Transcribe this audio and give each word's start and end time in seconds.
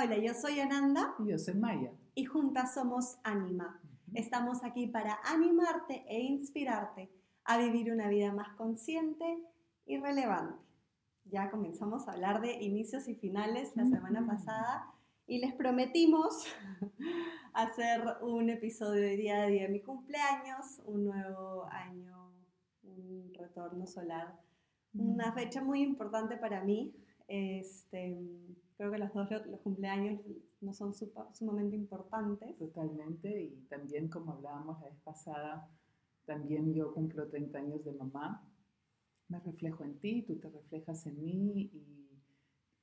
Hola, 0.00 0.16
yo 0.16 0.32
soy 0.32 0.60
Ananda 0.60 1.16
Y 1.18 1.30
yo 1.30 1.38
soy 1.38 1.54
Maya. 1.54 1.90
y 2.14 2.24
juntas 2.24 2.72
somos 2.72 3.18
Anima. 3.24 3.80
Estamos 4.14 4.62
aquí 4.62 4.86
para 4.86 5.18
animarte 5.24 6.04
e 6.06 6.20
inspirarte 6.20 7.10
a 7.42 7.58
vivir 7.58 7.90
una 7.90 8.08
vida 8.08 8.32
más 8.32 8.54
consciente 8.56 9.42
y 9.86 9.98
relevante. 9.98 10.62
Ya 11.24 11.50
comenzamos 11.50 12.06
a 12.06 12.12
hablar 12.12 12.40
de 12.40 12.62
inicios 12.62 13.08
y 13.08 13.16
finales 13.16 13.74
la 13.74 13.86
semana 13.86 14.20
Ujú. 14.20 14.28
pasada 14.28 14.94
y 15.26 15.38
les 15.38 15.52
prometimos 15.54 16.46
hacer 17.52 18.02
un 18.22 18.50
episodio 18.50 19.02
de 19.02 19.16
día 19.16 19.42
a 19.42 19.46
día 19.46 19.62
de 19.62 19.68
mi 19.68 19.80
cumpleaños, 19.80 20.80
un 20.84 21.06
nuevo 21.06 21.66
año, 21.72 22.32
un 22.84 23.32
retorno 23.34 23.84
solar, 23.88 24.38
una 24.94 25.32
fecha 25.32 25.60
muy 25.60 25.82
importante 25.82 26.36
para 26.36 26.62
mí. 26.62 26.94
Este, 27.26 28.16
creo 28.78 28.92
que 28.92 28.98
los 28.98 29.12
dos 29.12 29.28
los 29.46 29.60
cumpleaños 29.60 30.20
no 30.60 30.72
son 30.72 30.94
sumamente 30.94 31.76
importantes. 31.76 32.56
Totalmente. 32.56 33.42
Y 33.42 33.66
también, 33.68 34.08
como 34.08 34.32
hablábamos 34.32 34.80
la 34.80 34.86
vez 34.86 35.00
pasada, 35.00 35.68
también 36.24 36.72
yo 36.72 36.94
cumplo 36.94 37.28
30 37.28 37.58
años 37.58 37.84
de 37.84 37.92
mamá. 37.92 38.48
Me 39.28 39.40
reflejo 39.40 39.84
en 39.84 39.98
ti, 39.98 40.22
tú 40.22 40.38
te 40.38 40.48
reflejas 40.48 41.04
en 41.06 41.22
mí. 41.22 41.70
Y, 41.74 42.22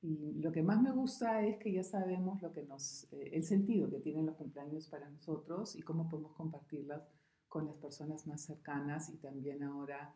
y 0.02 0.34
lo 0.42 0.52
que 0.52 0.62
más 0.62 0.82
me 0.82 0.92
gusta 0.92 1.46
es 1.46 1.58
que 1.58 1.72
ya 1.72 1.84
sabemos 1.84 2.42
lo 2.42 2.52
que 2.52 2.64
nos, 2.64 3.12
eh, 3.14 3.30
el 3.32 3.44
sentido 3.44 3.90
que 3.90 4.00
tienen 4.00 4.26
los 4.26 4.36
cumpleaños 4.36 4.88
para 4.90 5.10
nosotros 5.10 5.76
y 5.78 5.82
cómo 5.82 6.10
podemos 6.10 6.34
compartirlas 6.34 7.04
con 7.48 7.68
las 7.68 7.78
personas 7.78 8.28
más 8.28 8.44
cercanas 8.44 9.10
y 9.10 9.18
también 9.18 9.64
ahora 9.64 10.14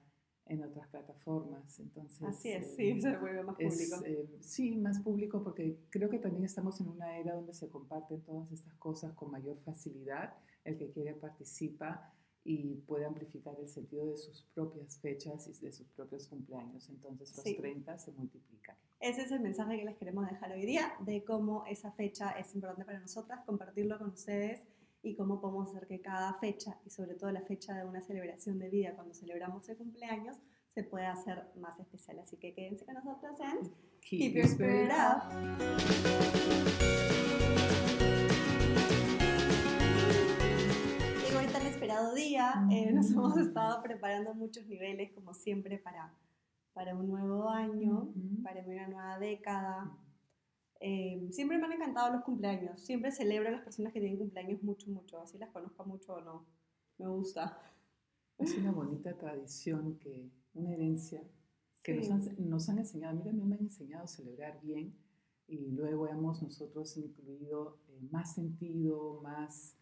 en 0.49 0.63
otras 0.63 0.87
plataformas. 0.89 1.79
Entonces, 1.79 2.21
Así 2.27 2.49
es, 2.51 2.65
eh, 2.67 2.73
sí, 2.95 3.01
se 3.01 3.17
vuelve 3.17 3.43
más 3.43 3.55
es, 3.59 3.73
público. 3.73 4.05
eh, 4.05 4.29
sí, 4.41 4.75
más 4.75 4.99
público 4.99 5.43
porque 5.43 5.77
creo 5.89 6.09
que 6.09 6.19
también 6.19 6.43
estamos 6.43 6.79
en 6.81 6.89
una 6.89 7.17
era 7.17 7.35
donde 7.35 7.53
se 7.53 7.69
comparten 7.69 8.21
todas 8.21 8.51
estas 8.51 8.73
cosas 8.75 9.13
con 9.13 9.31
mayor 9.31 9.57
facilidad. 9.63 10.33
El 10.65 10.77
que 10.77 10.89
quiere 10.91 11.13
participa 11.13 12.13
y 12.43 12.75
puede 12.87 13.05
amplificar 13.05 13.55
el 13.59 13.67
sentido 13.69 14.05
de 14.07 14.17
sus 14.17 14.43
propias 14.53 14.97
fechas 14.99 15.47
y 15.47 15.65
de 15.65 15.71
sus 15.71 15.87
propios 15.89 16.27
cumpleaños. 16.27 16.89
Entonces 16.89 17.35
los 17.35 17.43
Sí. 17.43 17.55
30 17.55 17.97
se 17.99 18.11
multiplican. 18.11 18.75
Ese 18.99 19.21
es 19.23 19.31
el 19.31 19.39
mensaje 19.41 19.77
que 19.77 19.85
les 19.85 19.97
queremos 19.97 20.27
dejar 20.29 20.51
hoy 20.51 20.65
día 20.65 20.93
de 21.05 21.23
cómo 21.23 21.65
esa 21.67 21.91
fecha 21.91 22.31
es 22.31 22.53
importante 22.55 22.85
para 22.85 22.99
nosotras, 22.99 23.41
compartirlo 23.45 23.97
con 23.97 24.09
ustedes 24.09 24.63
y 25.01 25.15
cómo 25.15 25.39
podemos 25.39 25.69
hacer 25.69 25.87
que 25.87 26.01
cada 26.01 26.33
fecha 26.35 26.77
y 26.85 26.89
sobre 26.89 27.15
todo 27.15 27.31
la 27.31 27.41
fecha 27.41 27.73
de 27.75 27.85
una 27.85 28.01
celebración 28.01 28.59
de 28.59 28.69
vida 28.69 28.95
cuando 28.95 29.13
celebramos 29.13 29.67
el 29.69 29.77
cumpleaños 29.77 30.37
se 30.73 30.83
pueda 30.83 31.11
hacer 31.11 31.51
más 31.55 31.79
especial. 31.79 32.19
Así 32.19 32.37
que 32.37 32.53
quédense 32.53 32.85
con 32.85 32.95
nosotros 32.95 33.37
en 33.39 33.71
Keep 34.01 34.35
Your 34.35 34.45
Spirit 34.45 34.91
Up. 34.91 36.39
Llegó 41.25 41.39
el 41.39 41.51
tan 41.51 41.65
esperado 41.65 42.13
día, 42.13 42.65
eh, 42.71 42.91
nos 42.91 43.11
hemos 43.11 43.37
estado 43.37 43.81
preparando 43.81 44.33
muchos 44.33 44.65
niveles 44.67 45.11
como 45.13 45.33
siempre 45.33 45.77
para, 45.77 46.13
para 46.73 46.95
un 46.95 47.07
nuevo 47.09 47.49
año, 47.49 48.11
Ujú. 48.15 48.43
para 48.43 48.61
una 48.65 48.87
nueva 48.87 49.19
década. 49.19 49.91
Eh, 50.81 51.27
siempre 51.31 51.57
me 51.57 51.65
han 51.65 51.73
encantado 51.73 52.13
los 52.13 52.23
cumpleaños, 52.23 52.79
siempre 52.79 53.11
celebro 53.11 53.49
a 53.49 53.51
las 53.51 53.61
personas 53.63 53.91
que 53.91 53.99
tienen 53.99 54.17
cumpleaños 54.17 54.63
mucho, 54.63 54.89
mucho, 54.89 55.19
así 55.19 55.37
las 55.37 55.49
conozco 55.49 55.83
mucho 55.85 56.13
o 56.13 56.21
no, 56.21 56.45
me 56.97 57.07
gusta. 57.07 57.61
Es 58.37 58.55
una 58.57 58.71
bonita 58.71 59.17
tradición, 59.17 59.97
que, 59.99 60.29
una 60.53 60.71
herencia 60.71 61.21
que 61.83 61.95
nos, 61.95 62.05
Sí. 62.05 62.11
han, 62.13 62.49
nos 62.49 62.69
han 62.69 62.77
enseñado. 62.79 63.19
A 63.19 63.23
mí 63.23 63.31
me 63.33 63.55
han 63.55 63.61
enseñado 63.61 64.05
a 64.05 64.07
celebrar 64.07 64.61
bien 64.61 64.95
y 65.47 65.71
luego 65.71 66.07
hemos 66.07 66.41
nosotros 66.41 66.95
incluido 66.95 67.77
eh, 67.89 67.99
más 68.11 68.35
sentido, 68.35 69.19
más, 69.21 69.75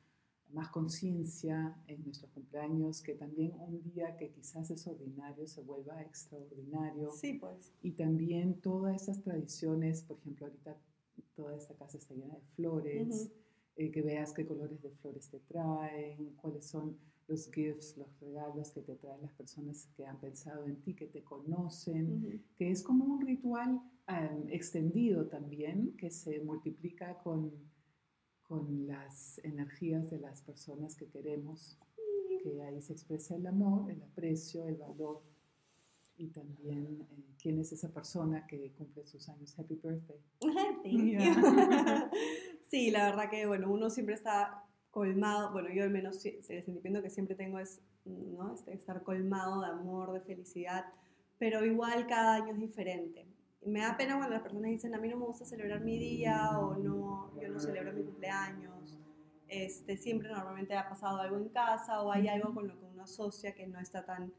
más 0.49 0.69
conciencia 0.69 1.75
en 1.87 2.03
nuestros 2.05 2.31
cumpleaños, 2.31 3.01
que 3.01 3.13
también 3.13 3.53
un 3.59 3.83
día 3.83 4.17
que 4.17 4.31
quizás 4.31 4.71
es 4.71 4.87
ordinario 4.87 5.45
se 5.45 5.61
vuelva 5.61 6.01
extraordinario. 6.01 7.11
Sí, 7.11 7.33
pues. 7.33 7.71
Y 7.83 7.91
también 7.91 8.59
todas 8.61 9.03
esas 9.03 9.21
tradiciones, 9.21 10.01
por 10.01 10.17
ejemplo, 10.17 10.47
ahorita 10.47 10.75
toda 11.37 11.55
esta 11.55 11.75
casa 11.75 11.97
está 11.97 12.15
llena 12.15 12.33
de 12.33 12.47
flores, 12.55 13.31
eh, 13.77 13.91
que 13.91 14.01
veas 14.01 14.33
qué 14.33 14.45
colores 14.45 14.81
de 14.81 14.89
flores 14.89 15.29
te 15.29 15.39
traen, 15.39 16.33
cuáles 16.41 16.65
son 16.65 16.97
los 17.27 17.51
gifts, 17.51 17.95
los 17.95 18.19
regalos 18.19 18.71
que 18.71 18.81
te 18.81 18.95
traen 18.95 19.21
las 19.21 19.33
personas 19.33 19.87
que 19.95 20.05
han 20.05 20.19
pensado 20.19 20.65
en 20.65 20.81
ti, 20.81 20.95
que 20.95 21.05
te 21.05 21.23
conocen, 21.23 22.43
que 22.55 22.71
es 22.71 22.81
como 22.81 23.05
un 23.05 23.21
ritual 23.21 23.79
em, 24.07 24.49
extendido 24.49 25.27
también, 25.27 25.95
que 25.95 26.09
se 26.09 26.39
multiplica 26.39 27.19
con, 27.19 27.51
con 28.41 28.87
las 28.87 29.39
energías 29.43 30.09
de 30.09 30.19
las 30.19 30.41
personas 30.41 30.95
que 30.95 31.07
queremos, 31.07 31.77
que 32.41 32.63
ahí 32.63 32.81
se 32.81 32.93
expresa 32.93 33.35
el 33.35 33.45
amor, 33.45 33.91
el 33.91 34.01
aprecio, 34.01 34.65
el 34.67 34.77
valor 34.77 35.21
y 36.17 36.27
también 36.29 37.05
eh, 37.11 37.23
quién 37.41 37.59
es 37.59 37.71
esa 37.71 37.93
persona 37.93 38.45
que 38.47 38.71
cumple 38.71 39.05
sus 39.05 39.29
años. 39.29 39.57
Happy 39.57 39.75
birthday. 39.75 40.19
Yeah. 40.83 42.09
sí, 42.69 42.91
la 42.91 43.05
verdad 43.09 43.29
que, 43.29 43.45
bueno, 43.45 43.69
uno 43.69 43.89
siempre 43.89 44.15
está 44.15 44.63
colmado, 44.89 45.51
bueno, 45.51 45.69
yo 45.69 45.83
al 45.83 45.89
menos 45.89 46.25
el 46.25 46.43
sentimiento 46.43 47.01
que 47.01 47.09
siempre 47.09 47.35
tengo 47.35 47.59
es, 47.59 47.81
¿no? 48.05 48.53
Este, 48.53 48.73
estar 48.73 49.03
colmado 49.03 49.61
de 49.61 49.67
amor, 49.67 50.13
de 50.13 50.21
felicidad, 50.21 50.85
pero 51.37 51.63
igual 51.65 52.07
cada 52.07 52.35
año 52.35 52.53
es 52.53 52.59
diferente. 52.59 53.27
Me 53.65 53.81
da 53.81 53.97
pena 53.97 54.15
cuando 54.15 54.33
las 54.33 54.43
personas 54.43 54.71
dicen, 54.71 54.95
a 54.95 54.97
mí 54.97 55.09
no 55.09 55.17
me 55.17 55.25
gusta 55.25 55.45
celebrar 55.45 55.81
mi 55.81 55.99
día 55.99 56.57
o 56.57 56.77
no, 56.77 57.33
yo 57.41 57.49
no 57.49 57.59
celebro 57.59 57.93
mi 57.93 58.03
cumpleaños. 58.03 58.97
Este, 59.47 59.97
siempre 59.97 60.29
normalmente 60.29 60.75
ha 60.75 60.89
pasado 60.89 61.19
algo 61.19 61.37
en 61.37 61.49
casa 61.49 62.01
o 62.01 62.11
hay 62.11 62.27
algo 62.27 62.53
con 62.53 62.67
lo 62.67 62.79
que 62.79 62.85
uno 62.85 63.03
asocia 63.03 63.53
que 63.53 63.67
no 63.67 63.79
está 63.79 64.05
tan 64.05 64.33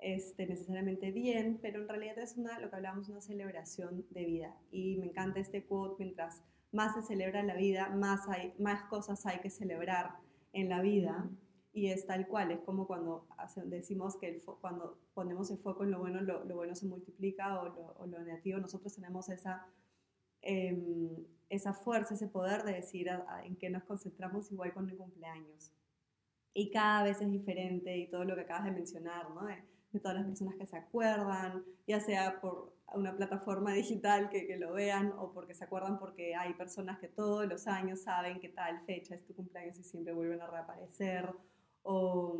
este, 0.00 0.46
necesariamente 0.46 1.10
bien, 1.12 1.58
pero 1.62 1.82
en 1.82 1.88
realidad 1.88 2.18
es 2.18 2.36
una, 2.36 2.58
lo 2.58 2.70
que 2.70 2.76
hablamos, 2.76 3.08
una 3.08 3.20
celebración 3.20 4.04
de 4.10 4.24
vida. 4.24 4.56
Y 4.70 4.96
me 4.96 5.06
encanta 5.06 5.40
este 5.40 5.64
quote, 5.64 5.96
mientras 6.04 6.42
más 6.72 6.94
se 6.94 7.02
celebra 7.02 7.42
la 7.42 7.54
vida, 7.54 7.88
más, 7.90 8.28
hay, 8.28 8.54
más 8.58 8.84
cosas 8.84 9.26
hay 9.26 9.40
que 9.40 9.50
celebrar 9.50 10.16
en 10.52 10.68
la 10.68 10.80
vida. 10.80 11.28
Y 11.72 11.86
es 11.88 12.06
tal 12.06 12.26
cual, 12.26 12.50
es 12.50 12.60
como 12.60 12.86
cuando 12.86 13.26
decimos 13.66 14.16
que 14.16 14.28
el 14.28 14.42
cuando 14.60 14.98
ponemos 15.14 15.50
el 15.52 15.58
foco 15.58 15.84
en 15.84 15.92
lo 15.92 16.00
bueno, 16.00 16.20
lo, 16.20 16.44
lo 16.44 16.56
bueno 16.56 16.74
se 16.74 16.86
multiplica 16.86 17.60
o 17.60 17.64
lo, 17.66 17.94
o 17.98 18.06
lo 18.06 18.18
negativo, 18.20 18.58
nosotros 18.58 18.92
tenemos 18.94 19.28
esa, 19.28 19.66
em, 20.42 21.10
esa 21.48 21.72
fuerza, 21.72 22.14
ese 22.14 22.26
poder 22.28 22.64
de 22.64 22.72
decir 22.72 23.10
a- 23.10 23.24
a- 23.28 23.44
en 23.44 23.56
qué 23.56 23.70
nos 23.70 23.84
concentramos 23.84 24.50
igual 24.50 24.72
con 24.72 24.88
el 24.88 24.96
cumpleaños. 24.96 25.72
Y 26.54 26.70
cada 26.70 27.04
vez 27.04 27.20
es 27.20 27.30
diferente 27.30 27.96
y 27.96 28.08
todo 28.08 28.24
lo 28.24 28.34
que 28.34 28.40
acabas 28.42 28.64
de 28.64 28.72
mencionar, 28.72 29.30
¿no? 29.30 29.44
De, 29.46 29.62
de 29.92 30.00
todas 30.00 30.16
las 30.16 30.26
personas 30.26 30.54
que 30.56 30.66
se 30.66 30.76
acuerdan, 30.76 31.64
ya 31.86 32.00
sea 32.00 32.40
por 32.40 32.72
una 32.94 33.16
plataforma 33.16 33.72
digital 33.72 34.28
que, 34.28 34.46
que 34.46 34.56
lo 34.56 34.72
vean 34.72 35.12
o 35.18 35.32
porque 35.32 35.54
se 35.54 35.64
acuerdan 35.64 35.98
porque 35.98 36.34
hay 36.34 36.54
personas 36.54 36.98
que 36.98 37.08
todos 37.08 37.46
los 37.46 37.66
años 37.66 38.00
saben 38.02 38.40
que 38.40 38.48
tal 38.48 38.80
fecha 38.84 39.14
es 39.14 39.24
tu 39.24 39.34
cumpleaños 39.34 39.78
y 39.78 39.84
siempre 39.84 40.12
vuelven 40.12 40.40
a 40.40 40.46
reaparecer 40.46 41.28
o, 41.82 42.38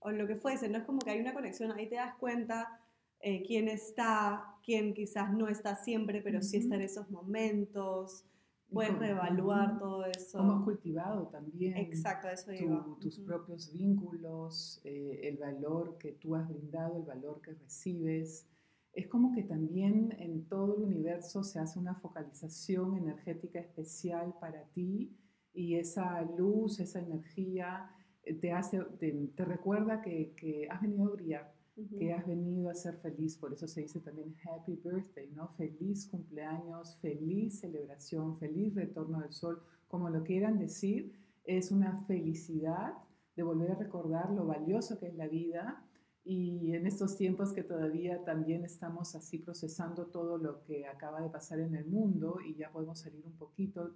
o 0.00 0.10
lo 0.10 0.26
que 0.26 0.36
fuese, 0.36 0.68
no 0.68 0.78
es 0.78 0.84
como 0.84 1.00
que 1.00 1.10
hay 1.10 1.20
una 1.20 1.34
conexión, 1.34 1.72
ahí 1.72 1.88
te 1.88 1.96
das 1.96 2.14
cuenta 2.16 2.80
eh, 3.20 3.42
quién 3.46 3.68
está, 3.68 4.44
quién 4.64 4.94
quizás 4.94 5.32
no 5.32 5.48
está 5.48 5.74
siempre, 5.74 6.20
pero 6.22 6.40
sí 6.40 6.58
Ujú. 6.58 6.64
está 6.64 6.76
en 6.76 6.82
esos 6.82 7.10
momentos, 7.10 8.24
puedes 8.72 8.98
reevaluar 8.98 9.78
todo 9.78 10.04
eso. 10.06 10.38
Cómo 10.38 10.52
has 10.58 10.64
cultivado 10.64 11.28
también 11.28 11.76
Exacto, 11.76 12.28
eso 12.28 12.50
tu- 12.58 12.96
tus 13.00 13.18
propios 13.20 13.72
vínculos, 13.72 14.80
eh, 14.84 15.20
el 15.24 15.36
valor 15.38 15.96
que 15.98 16.12
tú 16.12 16.34
has 16.34 16.48
brindado, 16.48 16.96
el 16.98 17.04
valor 17.04 17.40
que 17.40 17.52
recibes. 17.52 18.46
Es 18.92 19.06
como 19.06 19.32
que 19.32 19.42
también 19.42 20.14
en 20.18 20.44
todo 20.48 20.76
el 20.76 20.82
universo 20.82 21.44
se 21.44 21.58
hace 21.60 21.78
una 21.78 21.94
focalización 21.94 22.96
energética 22.96 23.60
especial 23.60 24.34
para 24.40 24.64
ti 24.74 25.14
y 25.54 25.76
esa 25.76 26.22
luz, 26.22 26.80
esa 26.80 27.00
energía 27.00 27.90
eh, 28.24 28.34
te, 28.34 28.52
hace, 28.52 28.80
te, 28.98 29.12
te 29.34 29.44
recuerda 29.44 30.00
que, 30.02 30.34
que 30.36 30.68
has 30.70 30.80
venido 30.82 31.04
a 31.06 31.10
brillar, 31.10 31.54
Que 31.98 32.12
has 32.12 32.26
venido 32.26 32.70
a 32.70 32.74
ser 32.74 32.96
feliz. 32.96 33.36
Por 33.36 33.52
eso 33.52 33.68
se 33.68 33.82
dice 33.82 34.00
también 34.00 34.34
happy 34.44 34.76
birthday, 34.76 35.30
¿no? 35.30 35.48
Feliz 35.48 36.08
cumpleaños, 36.08 36.98
feliz 37.00 37.60
celebración, 37.60 38.36
feliz 38.36 38.74
retorno 38.74 39.20
del 39.20 39.32
sol, 39.32 39.62
como 39.86 40.10
lo 40.10 40.24
quieran 40.24 40.58
decir. 40.58 41.12
Es 41.44 41.70
una 41.70 41.96
felicidad 42.06 42.94
de 43.36 43.42
volver 43.42 43.70
a 43.70 43.76
recordar 43.76 44.30
lo 44.32 44.46
valioso 44.46 44.98
que 44.98 45.06
es 45.06 45.14
la 45.14 45.28
vida 45.28 45.84
y 46.24 46.74
en 46.74 46.86
estos 46.86 47.16
tiempos 47.16 47.52
que 47.52 47.62
todavía 47.62 48.22
también 48.24 48.64
estamos 48.64 49.14
así 49.14 49.38
procesando 49.38 50.08
todo 50.08 50.36
lo 50.36 50.62
que 50.64 50.86
acaba 50.86 51.22
de 51.22 51.30
pasar 51.30 51.60
en 51.60 51.74
el 51.74 51.86
mundo 51.86 52.38
y 52.46 52.54
ya 52.54 52.70
podemos 52.70 52.98
salir 52.98 53.24
un 53.24 53.36
poquito. 53.36 53.94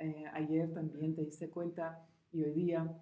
Eh, 0.00 0.24
ayer 0.32 0.72
también 0.72 1.14
te 1.14 1.24
diste 1.24 1.50
cuenta 1.50 2.04
y 2.32 2.42
hoy 2.42 2.52
día 2.52 3.00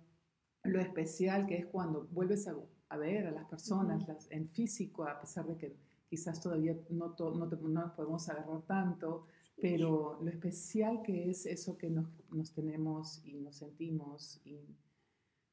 lo 0.65 0.81
especial 0.81 1.47
que 1.47 1.57
es 1.57 1.67
cuando 1.67 2.07
vuelves 2.11 2.49
a, 2.49 2.57
a 2.89 2.97
ver 2.97 3.27
a 3.27 3.31
las 3.33 3.45
personas 3.47 4.03
Ujú. 4.03 4.13
las, 4.13 4.31
en 4.31 4.49
físico, 4.49 5.05
a 5.05 5.21
pesar 5.21 5.47
de 5.47 5.57
que 5.57 5.77
quizás 6.09 6.41
todavía 6.41 6.77
no, 6.91 7.11
to- 7.15 7.35
no, 7.35 7.49
te- 7.49 7.57
no 7.57 7.69
nos 7.69 7.93
podemos 7.93 8.29
agarrar 8.29 8.63
tanto, 8.63 9.27
pero 9.61 10.19
lo 10.23 10.31
especial 10.31 11.03
que 11.03 11.31
es 11.31 11.47
eso 11.47 11.77
que 11.79 11.91
nos, 11.91 12.07
nos 12.31 12.53
tenemos 12.53 13.23
y 13.25 13.35
nos 13.41 13.57
sentimos 13.57 14.41
y, 14.45 14.61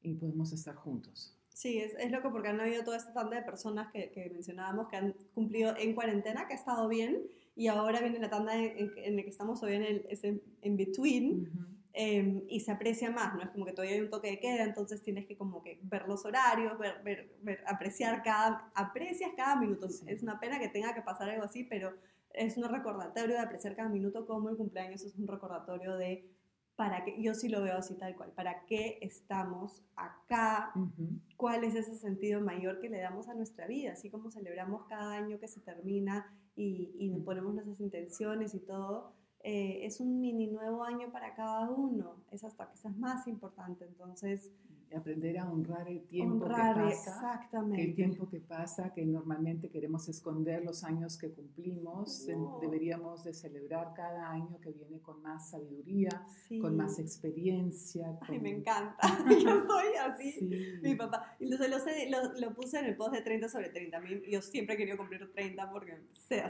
y 0.02 0.14
podemos 0.14 0.52
estar 0.52 0.74
juntos. 0.76 1.36
Sí, 1.48 1.78
es, 1.78 1.94
es 1.98 2.10
loco 2.10 2.30
porque 2.32 2.48
han 2.48 2.60
habido 2.60 2.82
toda 2.84 2.96
esta 2.96 3.12
tanda 3.12 3.36
de 3.36 3.42
personas 3.42 3.90
que, 3.92 4.10
que, 4.10 4.28
mencionábamos 4.30 4.88
que 4.88 4.96
han 4.96 5.14
cumplido 5.34 5.74
en 5.76 5.94
cuarentena, 5.94 6.46
que 6.46 6.54
ha 6.54 6.56
estado 6.56 6.88
bien, 6.88 7.22
y 7.56 7.68
ahora 7.68 8.00
viene 8.00 8.18
la 8.18 8.28
tanda 8.28 8.56
en, 8.56 8.90
en, 8.96 9.16
la 9.16 9.22
que 9.22 9.28
estamos 9.30 9.62
hoy 9.62 9.74
en 9.74 9.82
el 9.82 10.06
en, 10.10 10.42
en 10.62 10.76
between, 10.76 11.32
uh 11.32 11.44
-huh. 11.44 11.73
Eh, 11.96 12.44
y 12.48 12.58
se 12.60 12.72
aprecia 12.72 13.10
más, 13.12 13.34
¿no? 13.34 13.42
Es 13.42 13.50
como 13.50 13.64
que 13.64 13.72
todavía 13.72 13.94
hay 13.94 14.02
un 14.02 14.10
toque 14.10 14.28
de 14.28 14.40
queda, 14.40 14.64
entonces 14.64 15.00
tienes 15.00 15.26
que 15.26 15.36
como 15.36 15.62
que 15.62 15.78
ver 15.84 16.08
los 16.08 16.24
horarios, 16.24 16.76
ver, 16.76 17.00
ver, 17.04 17.30
ver 17.40 17.62
apreciar 17.68 18.22
cada, 18.24 18.72
aprecias 18.74 19.30
cada 19.36 19.54
minuto. 19.54 19.88
Sí. 19.88 20.04
Es 20.08 20.20
una 20.22 20.40
pena 20.40 20.58
que 20.58 20.68
tenga 20.68 20.92
que 20.92 21.02
pasar 21.02 21.30
algo 21.30 21.44
así, 21.44 21.62
pero 21.62 21.94
es 22.30 22.56
un 22.56 22.64
recordatorio 22.64 23.36
de 23.36 23.40
apreciar 23.40 23.76
cada 23.76 23.88
minuto 23.88 24.26
como 24.26 24.50
el 24.50 24.56
cumpleaños 24.56 25.04
es 25.04 25.14
un 25.14 25.28
recordatorio 25.28 25.96
de 25.96 26.28
para 26.74 27.04
qué, 27.04 27.22
yo 27.22 27.34
sí 27.34 27.48
lo 27.48 27.62
veo 27.62 27.76
así 27.76 27.94
tal 27.94 28.16
cual, 28.16 28.32
para 28.32 28.66
qué 28.66 28.98
estamos 29.00 29.84
acá, 29.94 30.72
uh 30.74 30.80
-huh. 30.80 31.20
cuál 31.36 31.62
es 31.62 31.76
ese 31.76 31.94
sentido 31.94 32.40
mayor 32.40 32.80
que 32.80 32.88
le 32.88 32.98
damos 32.98 33.28
a 33.28 33.34
nuestra 33.34 33.68
vida, 33.68 33.92
así 33.92 34.10
como 34.10 34.32
celebramos 34.32 34.84
cada 34.88 35.12
año 35.12 35.38
que 35.38 35.46
se 35.46 35.60
termina 35.60 36.36
y, 36.56 36.90
y 36.98 37.10
-huh. 37.10 37.24
ponemos 37.24 37.54
nuestras 37.54 37.78
intenciones 37.80 38.54
y 38.54 38.58
todo, 38.58 39.14
eh, 39.44 39.84
es 39.84 40.00
un 40.00 40.20
mini 40.20 40.46
nuevo 40.46 40.84
año 40.84 41.12
para 41.12 41.34
cada 41.34 41.68
uno, 41.70 42.16
es 42.30 42.44
hasta 42.44 42.70
quizás 42.70 42.96
más 42.96 43.28
importante, 43.28 43.84
entonces 43.84 44.50
aprender 44.96 45.38
a 45.38 45.50
honrar 45.50 45.88
el 45.88 46.02
tiempo 46.06 46.44
honrar, 46.44 46.74
que 46.74 46.82
pasa, 46.82 47.10
exactamente. 47.10 47.76
Que 47.76 47.90
el 47.90 47.94
tiempo 47.94 48.28
que 48.28 48.40
pasa, 48.40 48.92
que 48.92 49.04
normalmente 49.04 49.68
queremos 49.68 50.08
esconder 50.08 50.64
los 50.64 50.84
años 50.84 51.16
que 51.18 51.30
cumplimos, 51.30 52.26
no. 52.28 52.58
deberíamos 52.60 53.24
de 53.24 53.34
celebrar 53.34 53.92
cada 53.94 54.30
año 54.30 54.60
que 54.60 54.72
viene 54.72 55.00
con 55.00 55.22
más 55.22 55.50
sabiduría, 55.50 56.26
sí. 56.48 56.58
con 56.58 56.76
más 56.76 56.98
experiencia. 56.98 58.18
Con... 58.18 58.28
Ay, 58.30 58.40
me 58.40 58.50
encanta, 58.56 58.96
yo 59.28 59.58
estoy 59.58 59.94
así, 60.00 60.32
sí. 60.32 60.78
mi 60.82 60.94
papá, 60.94 61.36
y 61.38 61.46
lo, 61.46 61.56
lo, 61.58 61.78
lo, 61.78 62.40
lo, 62.40 62.54
puse 62.54 62.78
en 62.78 62.86
el 62.86 62.96
post 62.96 63.14
de 63.14 63.22
30 63.22 63.48
sobre 63.48 63.70
30, 63.70 63.96
a 63.96 64.00
mí, 64.00 64.22
yo 64.28 64.42
siempre 64.42 64.74
he 64.74 64.78
querido 64.78 64.96
cumplir 64.96 65.30
30 65.32 65.70
porque 65.70 65.98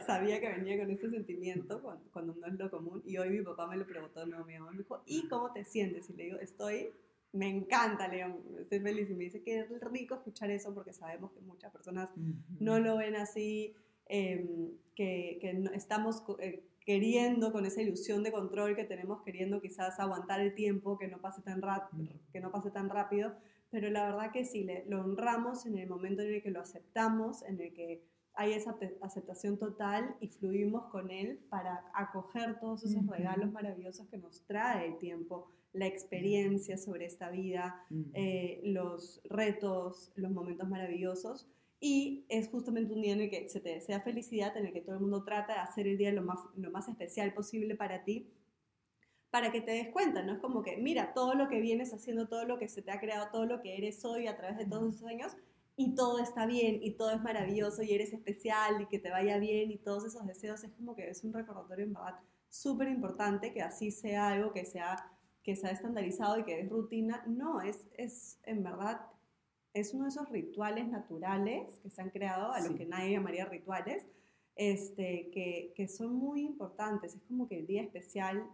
sabía 0.07 0.41
que 0.41 0.49
venía 0.49 0.79
con 0.79 0.91
este 0.91 1.11
sentimiento 1.11 1.81
cuando, 1.83 2.05
cuando 2.13 2.35
no 2.35 2.47
es 2.47 2.55
lo 2.55 2.71
común, 2.71 3.03
y 3.05 3.17
hoy 3.17 3.31
mi 3.31 3.43
papá 3.43 3.67
me 3.67 3.77
lo 3.77 3.87
preguntó, 3.87 4.27
no, 4.27 4.45
mi 4.45 4.59
mamá 4.59 4.73
me 4.73 4.79
dijo, 4.79 5.03
¿y 5.07 5.29
cómo 5.29 5.53
te 5.53 5.65
sientes? 5.65 6.11
Y 6.11 6.15
le 6.15 6.25
digo, 6.25 6.39
estoy 6.39 6.91
me 7.35 7.49
encanta, 7.49 8.07
León, 8.07 8.41
estoy 8.61 8.79
feliz 8.79 9.11
y 9.11 9.15
me 9.15 9.25
dice 9.25 9.43
que 9.43 9.59
es 9.59 9.81
rico 9.81 10.15
escuchar 10.15 10.51
eso 10.51 10.73
porque 10.73 10.93
sabemos 10.93 11.33
que 11.33 11.41
muchas 11.41 11.73
personas 11.73 12.11
uh 12.17 12.21
-huh. 12.21 12.61
no 12.61 12.79
lo 12.79 12.97
ven 12.97 13.17
así, 13.17 13.75
eh, 14.07 14.71
que, 14.95 15.39
que 15.41 15.53
no, 15.53 15.73
estamos 15.73 16.23
eh, 16.39 16.65
queriendo 16.81 17.51
con 17.51 17.67
esa 17.67 17.83
ilusión 17.83 18.23
de 18.23 18.31
control 18.31 18.77
que 18.77 18.85
tenemos, 18.85 19.23
queriendo 19.23 19.61
quizás 19.61 19.99
aguantar 19.99 20.41
el 20.41 20.55
tiempo, 20.55 20.97
que 20.97 21.09
no 21.09 21.21
pase 21.21 21.43
tan, 21.43 21.59
uh 21.59 21.67
-huh. 21.67 22.21
que 22.33 22.41
no 22.41 22.53
pase 22.53 22.71
tan 22.71 22.89
rápido, 22.89 23.35
pero 23.69 23.91
la 23.91 24.05
verdad 24.05 24.31
que 24.31 24.45
sí, 24.45 24.63
le, 24.63 24.85
lo 24.87 25.01
honramos 25.01 25.67
en 25.67 25.77
el 25.79 25.89
momento 25.89 26.23
en 26.23 26.35
el 26.35 26.43
que 26.43 26.53
lo 26.53 26.61
aceptamos, 26.61 27.43
en 27.43 27.61
el 27.61 27.73
que 27.73 28.05
hay 28.35 28.53
esa 28.53 28.77
aceptación 29.01 29.59
total 29.59 30.17
y 30.21 30.29
fluimos 30.29 30.85
con 30.87 31.11
él 31.11 31.41
para 31.49 31.85
acoger 31.95 32.61
todos 32.61 32.85
esos 32.85 33.03
uh 33.03 33.07
-huh. 33.07 33.17
regalos 33.17 33.51
maravillosos 33.51 34.07
que 34.09 34.19
nos 34.19 34.45
trae 34.47 34.87
el 34.87 34.99
tiempo 34.99 35.51
la 35.75 35.87
experiencia 35.87 36.79
sobre 36.79 37.05
esta 37.05 37.31
vida, 37.31 37.85
uh 37.91 37.95
-huh. 37.95 38.11
eh, 38.15 38.61
los 38.65 39.21
retos, 39.25 40.13
los 40.15 40.31
momentos 40.31 40.69
maravillosos. 40.69 41.49
Y 41.81 42.25
es 42.29 42.49
justamente 42.49 42.95
un 42.95 43.03
día 43.03 43.13
en 43.13 43.21
el 43.21 43.31
que 43.31 43.49
se 43.49 43.61
te 43.61 43.71
desea 43.71 44.01
felicidad, 44.01 44.57
en 44.57 44.67
el 44.67 44.73
que 44.73 44.81
todo 44.81 44.95
el 44.95 45.03
mundo 45.03 45.25
trata 45.25 45.55
de 45.55 45.61
hacer 45.61 45.87
el 45.87 45.99
día 45.99 46.13
lo 46.13 46.23
más, 46.23 46.39
lo 46.57 46.71
más 46.71 46.89
especial 46.89 47.35
posible 47.35 47.75
para 47.75 48.05
ti, 48.05 48.31
para 49.31 49.51
que 49.51 49.61
te 49.61 49.73
des 49.73 49.89
cuenta, 49.89 50.23
¿no? 50.23 50.33
Es 50.33 50.39
como 50.39 50.63
que, 50.63 50.77
mira, 50.77 51.13
todo 51.13 51.35
lo 51.35 51.49
que 51.49 51.61
vienes 51.61 51.93
haciendo, 51.93 52.29
todo 52.29 52.45
lo 52.45 52.59
que 52.59 52.69
se 52.69 52.81
te 52.81 52.93
ha 52.93 53.01
creado, 53.01 53.29
todo 53.33 53.47
lo 53.47 53.61
que 53.61 53.77
eres 53.77 54.05
hoy 54.05 54.29
a 54.29 54.37
través 54.37 54.57
de 54.57 54.67
todos 54.67 54.95
esos 54.95 55.09
años, 55.09 55.33
y 55.77 55.97
todo 55.97 56.21
está 56.21 56.47
bien, 56.47 56.79
y 56.81 56.93
todo 56.93 57.11
es 57.11 57.21
maravilloso, 57.21 57.83
y 57.83 57.93
eres 57.93 58.13
especial, 58.13 58.81
y 58.81 58.87
que 58.87 59.01
te 59.01 59.11
vaya 59.11 59.39
bien, 59.39 59.73
y 59.73 59.79
todos 59.79 60.05
esos 60.05 60.25
deseos, 60.25 60.63
es 60.63 60.71
como 60.71 60.95
que 60.95 61.11
es 61.11 61.25
un 61.25 61.33
recordatorio 61.33 61.85
en 61.85 61.93
verdad 61.95 62.15
súper 62.49 62.89
importante 62.89 63.53
que 63.53 63.61
así 63.61 63.91
sea 63.91 64.29
algo 64.29 64.53
que 64.53 64.65
sea 64.65 65.11
que 65.45 65.55
se 65.55 65.69
ha 65.69 65.71
estandarizado 65.71 66.39
y 66.39 66.45
que 66.45 66.59
es 66.59 66.71
rutina, 66.71 67.23
no, 67.27 67.61
es, 67.61 67.87
es 67.99 68.41
en 68.45 68.65
verdad, 68.65 69.03
es 69.75 69.93
uno 69.93 70.05
de 70.05 70.09
esos 70.09 70.29
rituales 70.31 70.89
naturales 70.89 71.79
que 71.83 71.91
se 71.91 72.01
han 72.01 72.11
creado, 72.11 72.51
a 72.51 72.61
sí. 72.61 72.69
los 72.69 72.79
que 72.79 72.87
nadie 72.87 73.13
llamaría 73.13 73.45
rituales, 73.45 74.07
este, 74.57 75.31
que, 75.33 75.75
que, 75.77 75.87
son 75.87 76.15
muy 76.15 76.41
importantes. 76.41 77.15
Es 77.15 77.23
como 77.23 77.47
que 77.47 77.59
el 77.59 77.67
día 77.67 77.83
especial 77.83 78.49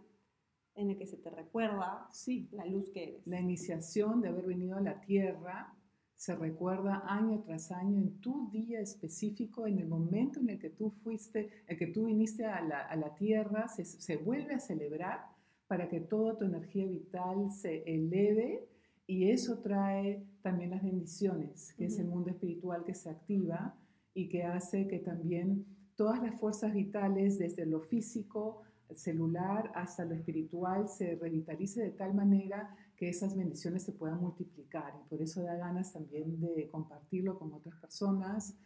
en 0.75 0.89
el 0.89 0.97
que 0.97 1.05
se 1.07 1.17
te 1.17 1.29
recuerda 1.29 2.07
sí. 2.11 2.49
la 2.51 2.65
luz 2.65 2.89
que 2.89 3.03
eres. 3.03 3.21
La 3.25 3.39
iniciación 3.39 4.21
de 4.21 4.29
haber 4.29 4.45
venido 4.45 4.75
a 4.75 4.81
la 4.81 4.99
tierra 4.99 5.73
se 6.15 6.35
recuerda 6.35 7.03
año 7.07 7.41
tras 7.41 7.71
año 7.71 7.97
en 7.97 8.19
tu 8.19 8.49
día 8.51 8.79
específico, 8.81 9.65
en 9.65 9.79
el 9.79 9.87
momento 9.87 10.39
en 10.39 10.49
el 10.49 10.59
que 10.59 10.69
tú 10.69 10.91
fuiste, 11.03 11.63
el 11.67 11.77
que 11.77 11.87
tú 11.87 12.05
viniste 12.05 12.45
a 12.45 12.61
la, 12.61 12.81
a 12.81 12.95
la 12.95 13.15
tierra, 13.15 13.67
se, 13.67 13.85
se 13.85 14.17
vuelve 14.17 14.55
a 14.55 14.59
celebrar 14.59 15.30
para 15.71 15.87
que 15.87 16.01
toda 16.01 16.37
tu 16.37 16.43
energía 16.43 16.85
vital 16.85 17.49
se 17.49 17.81
eleve 17.85 18.67
y 19.07 19.29
eso 19.29 19.59
trae 19.59 20.21
también 20.41 20.71
las 20.71 20.83
bendiciones, 20.83 21.73
que 21.77 21.85
uh 21.85 21.87
-huh. 21.87 21.91
es 21.93 21.99
el 21.99 22.07
mundo 22.07 22.29
espiritual 22.29 22.83
que 22.83 22.93
se 22.93 23.09
activa 23.09 23.79
y 24.13 24.27
que 24.27 24.43
hace 24.43 24.85
que 24.89 24.99
también 24.99 25.65
todas 25.95 26.21
las 26.21 26.37
fuerzas 26.37 26.73
vitales, 26.73 27.39
desde 27.39 27.65
lo 27.65 27.79
físico, 27.79 28.63
celular, 28.93 29.71
hasta 29.73 30.03
lo 30.03 30.13
espiritual, 30.13 30.89
se 30.89 31.15
revitalice 31.15 31.81
de 31.81 31.91
tal 31.91 32.13
manera 32.15 32.75
que 32.97 33.07
esas 33.07 33.37
bendiciones 33.37 33.83
se 33.83 33.93
puedan 33.93 34.19
multiplicar. 34.19 34.91
Y 35.01 35.07
por 35.07 35.21
eso 35.21 35.41
da 35.41 35.55
ganas 35.55 35.93
también 35.93 36.37
de 36.41 36.67
compartirlo 36.67 37.39
con 37.39 37.53
otras 37.53 37.79
personas, 37.79 38.57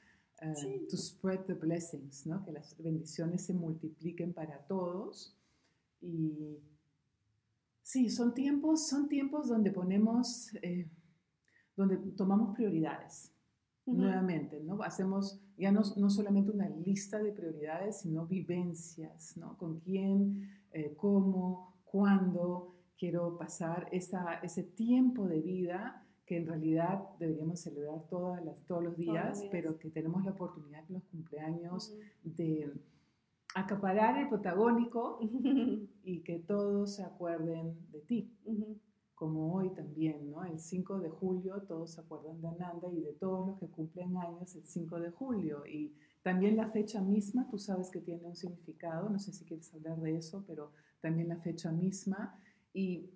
uh, 0.42 0.56
sí. 0.56 0.88
to 0.90 0.98
spread 0.98 1.42
the 1.46 1.54
blessings, 1.54 2.26
¿no? 2.26 2.44
que 2.44 2.52
las 2.52 2.76
bendiciones 2.80 3.46
se 3.46 3.54
multipliquen 3.54 4.34
para 4.34 4.58
todos. 4.66 5.38
Y 6.02 6.75
Sí, 7.86 8.10
son 8.10 8.34
tiempos, 8.34 8.88
son 8.88 9.08
tiempos 9.08 9.48
donde 9.48 9.70
ponemos, 9.70 10.50
eh, 10.64 10.90
donde 11.76 11.98
tomamos 12.18 12.56
prioridades. 12.56 13.32
Uh 13.86 13.94
-huh. 13.94 13.98
Nuevamente, 13.98 14.60
¿no? 14.64 14.82
Hacemos 14.82 15.40
ya 15.56 15.72
no, 15.72 15.82
no, 15.96 16.10
solamente 16.10 16.50
una 16.52 16.68
lista 16.68 17.22
de 17.22 17.32
prioridades, 17.32 18.02
sino 18.02 18.26
vivencias, 18.26 19.38
¿no? 19.38 19.56
Con 19.58 19.82
quién, 19.82 20.50
eh, 20.72 20.96
cómo, 20.98 21.76
cuándo 21.84 22.74
quiero 22.98 23.38
pasar 23.38 23.88
esa, 23.92 24.40
ese 24.42 24.64
tiempo 24.64 25.28
de 25.28 25.42
vida 25.42 26.08
que 26.26 26.38
en 26.38 26.48
realidad 26.48 27.08
deberíamos 27.20 27.60
celebrar 27.60 28.08
todas 28.10 28.44
las, 28.44 28.58
todos, 28.66 28.84
los 28.84 28.98
días, 28.98 29.14
todos 29.14 29.30
los 29.30 29.40
días, 29.42 29.52
pero 29.52 29.78
que 29.78 29.92
tenemos 29.92 30.26
la 30.26 30.32
oportunidad 30.32 30.84
en 30.88 30.96
los 30.96 31.04
cumpleaños 31.04 31.92
uh 31.92 32.00
-huh. 32.00 32.36
de 32.36 32.74
acaparar 33.56 34.18
el 34.20 34.28
protagónico 34.28 35.18
y 36.04 36.20
que 36.24 36.40
todos 36.40 36.96
se 36.96 37.04
acuerden 37.04 37.76
de 37.92 38.02
ti. 38.02 38.38
Uh 38.46 38.54
-huh. 38.54 38.80
Como 39.16 39.56
hoy 39.56 39.70
también, 39.70 40.30
¿no? 40.30 40.44
El 40.44 40.60
5 40.60 41.00
de 41.00 41.10
julio 41.10 41.62
todos 41.62 41.94
se 41.94 42.02
acuerdan 42.02 42.42
de 42.42 42.50
Ananda 42.50 42.90
y 42.92 43.00
de 43.00 43.14
todos 43.14 43.48
los 43.48 43.58
que 43.58 43.68
cumplen 43.68 44.18
años 44.18 44.54
el 44.56 44.66
5 44.66 45.00
de 45.00 45.10
julio. 45.10 45.66
Y 45.66 45.94
también 46.22 46.58
la 46.58 46.68
fecha 46.68 47.02
misma, 47.02 47.48
tú 47.50 47.58
sabes 47.58 47.90
que 47.90 48.02
tiene 48.02 48.28
un 48.28 48.36
significado, 48.36 49.10
no 49.10 49.20
sé 49.20 49.32
si 49.32 49.46
quieres 49.46 49.74
hablar 49.74 50.02
de 50.02 50.18
eso, 50.18 50.44
pero 50.46 50.72
también 51.00 51.30
la 51.30 51.38
fecha 51.38 51.72
misma. 51.72 52.38
Y 52.74 53.10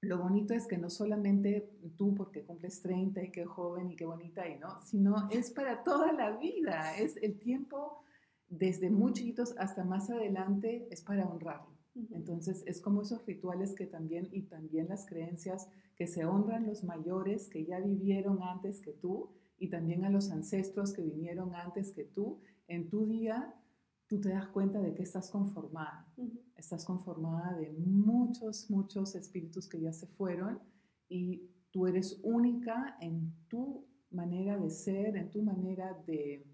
lo 0.00 0.18
bonito 0.18 0.54
es 0.54 0.66
que 0.66 0.76
no 0.76 0.90
solamente 0.90 1.70
tú 1.96 2.16
porque 2.16 2.42
cumples 2.42 2.82
30 2.82 3.22
y 3.22 3.30
qué 3.30 3.44
joven 3.44 3.92
y 3.92 3.96
qué 3.96 4.06
bonita 4.06 4.48
y 4.48 4.58
no, 4.58 4.82
sino 4.82 5.28
es 5.30 5.52
para 5.52 5.84
toda 5.84 6.12
la 6.12 6.36
vida, 6.36 6.96
es 6.98 7.16
el 7.18 7.38
tiempo 7.38 8.02
desde 8.48 8.90
muy 8.90 9.12
chiquitos 9.12 9.54
hasta 9.58 9.84
más 9.84 10.10
adelante 10.10 10.88
es 10.90 11.02
para 11.02 11.28
honrarlo. 11.28 11.76
Entonces 12.12 12.62
es 12.66 12.80
como 12.80 13.02
esos 13.02 13.26
rituales 13.26 13.74
que 13.74 13.86
también, 13.86 14.28
y 14.32 14.42
también 14.42 14.88
las 14.88 15.04
creencias 15.06 15.68
que 15.96 16.06
se 16.06 16.24
honran 16.24 16.66
los 16.66 16.84
mayores 16.84 17.48
que 17.48 17.64
ya 17.64 17.80
vivieron 17.80 18.40
antes 18.42 18.80
que 18.80 18.92
tú 18.92 19.30
y 19.58 19.68
también 19.68 20.04
a 20.04 20.10
los 20.10 20.30
ancestros 20.30 20.92
que 20.92 21.02
vinieron 21.02 21.54
antes 21.54 21.92
que 21.92 22.04
tú. 22.04 22.40
En 22.68 22.88
tu 22.88 23.06
día 23.06 23.52
tú 24.06 24.20
te 24.20 24.28
das 24.28 24.46
cuenta 24.48 24.80
de 24.80 24.94
que 24.94 25.02
estás 25.02 25.30
conformada. 25.30 26.06
Uh 26.16 26.26
-huh. 26.26 26.40
Estás 26.56 26.84
conformada 26.84 27.56
de 27.56 27.72
muchos, 27.72 28.70
muchos 28.70 29.16
espíritus 29.16 29.68
que 29.68 29.80
ya 29.80 29.92
se 29.92 30.06
fueron 30.06 30.60
y 31.08 31.50
tú 31.72 31.86
eres 31.86 32.20
única 32.22 32.96
en 33.00 33.32
tu 33.48 33.84
manera 34.10 34.56
de 34.56 34.70
ser, 34.70 35.16
en 35.16 35.30
tu 35.30 35.42
manera 35.42 36.00
de, 36.06 36.46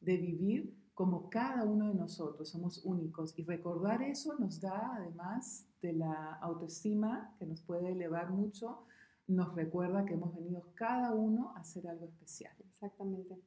de 0.00 0.16
vivir 0.16 0.83
como 0.94 1.28
cada 1.28 1.64
uno 1.64 1.88
de 1.88 1.94
nosotros 1.94 2.48
somos 2.48 2.84
únicos 2.84 3.36
y 3.36 3.44
recordar 3.44 4.02
eso 4.02 4.34
nos 4.38 4.60
da 4.60 4.94
además 4.96 5.68
de 5.82 5.92
la 5.92 6.34
autoestima 6.40 7.34
que 7.38 7.46
nos 7.46 7.60
puede 7.62 7.90
elevar 7.90 8.30
mucho, 8.30 8.86
nos 9.26 9.54
recuerda 9.54 10.04
que 10.04 10.14
hemos 10.14 10.34
venido 10.34 10.72
cada 10.74 11.12
uno 11.12 11.52
a 11.56 11.60
hacer 11.60 11.88
algo 11.88 12.06
especial. 12.06 12.54
Exactamente. 12.70 13.40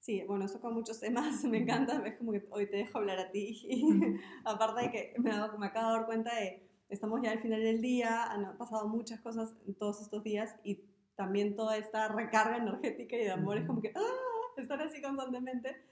Sí, 0.00 0.22
bueno, 0.26 0.44
eso 0.44 0.60
con 0.60 0.74
muchos 0.74 1.00
temas 1.00 1.42
me 1.44 1.58
encanta, 1.58 2.04
es 2.06 2.16
como 2.18 2.32
que 2.32 2.46
hoy 2.50 2.68
te 2.68 2.76
dejo 2.76 2.98
hablar 2.98 3.18
a 3.18 3.30
ti. 3.30 3.62
Y 3.68 4.20
aparte 4.44 4.82
de 4.82 4.90
que 4.90 5.14
me, 5.18 5.30
me 5.58 5.66
acabo 5.66 5.92
de 5.92 5.96
dar 5.96 6.06
cuenta 6.06 6.34
de, 6.34 6.68
estamos 6.88 7.20
ya 7.22 7.30
al 7.30 7.40
final 7.40 7.62
del 7.62 7.80
día, 7.80 8.24
han 8.24 8.58
pasado 8.58 8.86
muchas 8.88 9.20
cosas 9.20 9.54
todos 9.78 10.02
estos 10.02 10.22
días 10.22 10.56
y 10.62 10.84
también 11.14 11.56
toda 11.56 11.76
esta 11.76 12.08
recarga 12.08 12.56
energética 12.56 13.16
y 13.16 13.24
de 13.24 13.30
amor 13.30 13.58
es 13.58 13.66
como 13.66 13.80
que, 13.80 13.92
¡ah! 13.94 14.60
Estar 14.60 14.82
así 14.82 15.00
constantemente. 15.00 15.91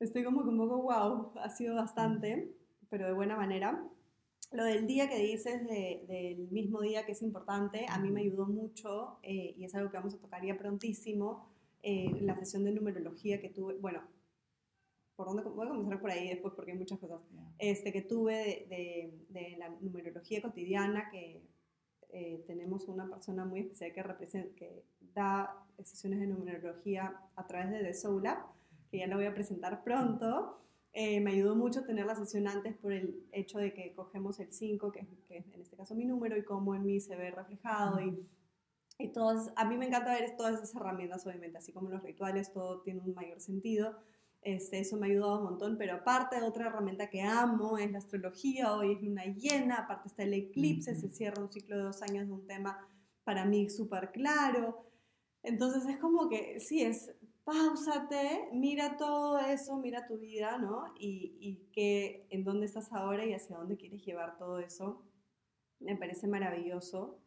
Estoy 0.00 0.24
como 0.24 0.42
que 0.42 0.48
un 0.48 0.58
poco, 0.58 0.82
wow, 0.82 1.32
ha 1.40 1.48
sido 1.50 1.74
bastante, 1.76 2.52
pero 2.88 3.06
de 3.06 3.12
buena 3.12 3.36
manera. 3.36 3.88
Lo 4.52 4.64
del 4.64 4.86
día 4.86 5.08
que 5.08 5.18
dices, 5.18 5.66
del 5.66 6.48
mismo 6.50 6.82
día 6.82 7.06
que 7.06 7.12
es 7.12 7.22
importante, 7.22 7.86
a 7.88 7.98
mí 7.98 8.10
me 8.10 8.20
ayudó 8.20 8.46
mucho 8.46 9.18
eh, 9.22 9.54
y 9.56 9.64
es 9.64 9.74
algo 9.74 9.90
que 9.90 9.96
vamos 9.96 10.14
a 10.14 10.18
tocar 10.18 10.44
ya 10.44 10.58
prontísimo 10.58 11.48
eh, 11.82 12.10
la 12.20 12.36
sesión 12.36 12.64
de 12.64 12.72
numerología 12.72 13.40
que 13.40 13.48
tuve, 13.48 13.74
bueno, 13.78 14.02
por 15.16 15.26
dónde 15.26 15.42
voy 15.42 15.66
a 15.66 15.70
comenzar 15.70 16.00
por 16.00 16.10
ahí 16.10 16.28
después 16.28 16.54
porque 16.54 16.72
hay 16.72 16.78
muchas 16.78 16.98
cosas, 16.98 17.20
este, 17.58 17.92
que 17.92 18.02
tuve 18.02 18.66
de, 18.68 19.24
de, 19.28 19.56
la 19.56 19.68
numerología 19.68 20.42
cotidiana, 20.42 21.10
que 21.10 21.42
eh, 22.10 22.44
tenemos 22.46 22.88
una 22.88 23.08
persona 23.08 23.44
muy 23.44 23.60
especial 23.60 23.92
que, 23.92 24.02
representa, 24.02 24.54
que 24.54 24.84
da 25.14 25.64
sesiones 25.82 26.20
de 26.20 26.26
numerología 26.26 27.20
a 27.34 27.46
través 27.46 27.70
de 27.70 27.80
The 27.80 27.94
Soul 27.94 28.22
Lab, 28.22 28.38
que 28.92 28.98
ya 28.98 29.08
la 29.08 29.16
voy 29.16 29.26
a 29.26 29.34
presentar 29.34 29.82
pronto. 29.82 30.60
Eh, 30.92 31.20
me 31.20 31.32
ayudó 31.32 31.56
mucho 31.56 31.82
tener 31.82 32.06
la 32.06 32.14
sesión 32.14 32.46
antes 32.46 32.76
por 32.76 32.92
el 32.92 33.26
hecho 33.32 33.58
de 33.58 33.72
que 33.72 33.92
cogemos 33.94 34.38
el 34.38 34.52
5, 34.52 34.92
que, 34.92 35.08
que, 35.26 35.38
es 35.38 35.46
en 35.52 35.60
este 35.60 35.76
caso 35.76 35.96
mi 35.96 36.04
número, 36.04 36.36
y 36.36 36.44
cómo 36.44 36.76
en 36.76 36.84
mí 36.84 37.00
se 37.00 37.16
ve 37.16 37.32
reflejado 37.32 38.00
y 38.00 38.24
y 38.98 39.08
todos, 39.08 39.50
a 39.56 39.64
mí 39.64 39.76
me 39.76 39.86
encanta 39.86 40.12
ver 40.12 40.36
todas 40.36 40.54
esas 40.54 40.74
herramientas, 40.74 41.26
obviamente, 41.26 41.58
así 41.58 41.72
como 41.72 41.88
los 41.88 42.02
rituales, 42.02 42.52
todo 42.52 42.82
tiene 42.82 43.00
un 43.00 43.14
mayor 43.14 43.40
sentido. 43.40 43.96
Este, 44.42 44.80
eso 44.80 44.96
me 44.96 45.06
ha 45.06 45.10
ayudado 45.10 45.38
un 45.38 45.44
montón, 45.44 45.76
pero 45.78 45.94
aparte 45.94 46.40
otra 46.42 46.66
herramienta 46.66 47.08
que 47.08 47.22
amo 47.22 47.78
es 47.78 47.90
la 47.90 47.98
astrología, 47.98 48.74
hoy 48.74 48.92
es 48.92 49.02
luna 49.02 49.24
llena, 49.24 49.76
aparte 49.76 50.08
está 50.08 50.24
el 50.24 50.34
eclipse, 50.34 50.94
se 50.94 51.10
cierra 51.10 51.42
un 51.42 51.52
ciclo 51.52 51.76
de 51.76 51.82
dos 51.84 52.02
años 52.02 52.26
de 52.26 52.32
un 52.32 52.46
tema 52.46 52.86
para 53.24 53.44
mí 53.44 53.68
súper 53.70 54.10
claro. 54.12 54.84
Entonces 55.42 55.86
es 55.86 55.98
como 55.98 56.28
que, 56.28 56.60
sí, 56.60 56.82
es 56.82 57.12
pausate, 57.44 58.48
mira 58.52 58.96
todo 58.96 59.38
eso, 59.38 59.76
mira 59.78 60.06
tu 60.06 60.18
vida, 60.18 60.58
¿no? 60.58 60.84
Y, 60.98 61.36
y 61.40 61.68
que, 61.72 62.26
en 62.30 62.44
dónde 62.44 62.66
estás 62.66 62.92
ahora 62.92 63.24
y 63.24 63.32
hacia 63.32 63.56
dónde 63.56 63.76
quieres 63.76 64.04
llevar 64.04 64.38
todo 64.38 64.58
eso. 64.58 65.02
Me 65.80 65.96
parece 65.96 66.28
maravilloso 66.28 67.22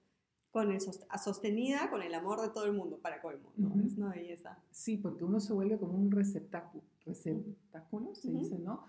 con 0.55 0.71
el 0.71 0.79
sostenida 0.79 1.89
con 1.89 2.01
el 2.01 2.13
amor 2.13 2.39
de 2.41 2.47
todo 2.47 2.63
el 2.63 2.71
mundo 2.71 2.97
para 2.99 3.21
colmo, 3.21 3.51
¿no? 3.57 3.75
Es 3.85 3.97
una 3.97 4.11
belleza. 4.11 4.57
Sí, 4.71 4.95
porque 4.95 5.25
uno 5.25 5.41
se 5.41 5.51
vuelve 5.51 5.77
como 5.77 5.97
un 5.97 6.09
receptáculo, 6.09 6.81
receptáculo 7.05 8.15
se 8.15 8.31
dice, 8.31 8.57
¿no? 8.57 8.85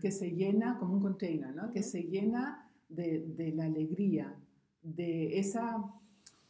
Que 0.00 0.12
se 0.12 0.30
llena 0.30 0.78
como 0.78 0.94
un 0.94 1.00
container, 1.00 1.52
¿no? 1.52 1.72
Que 1.72 1.82
se 1.82 2.04
llena 2.04 2.70
de, 2.88 3.26
de, 3.36 3.50
la 3.50 3.64
alegría, 3.64 4.32
de 4.82 5.40
esa, 5.40 5.92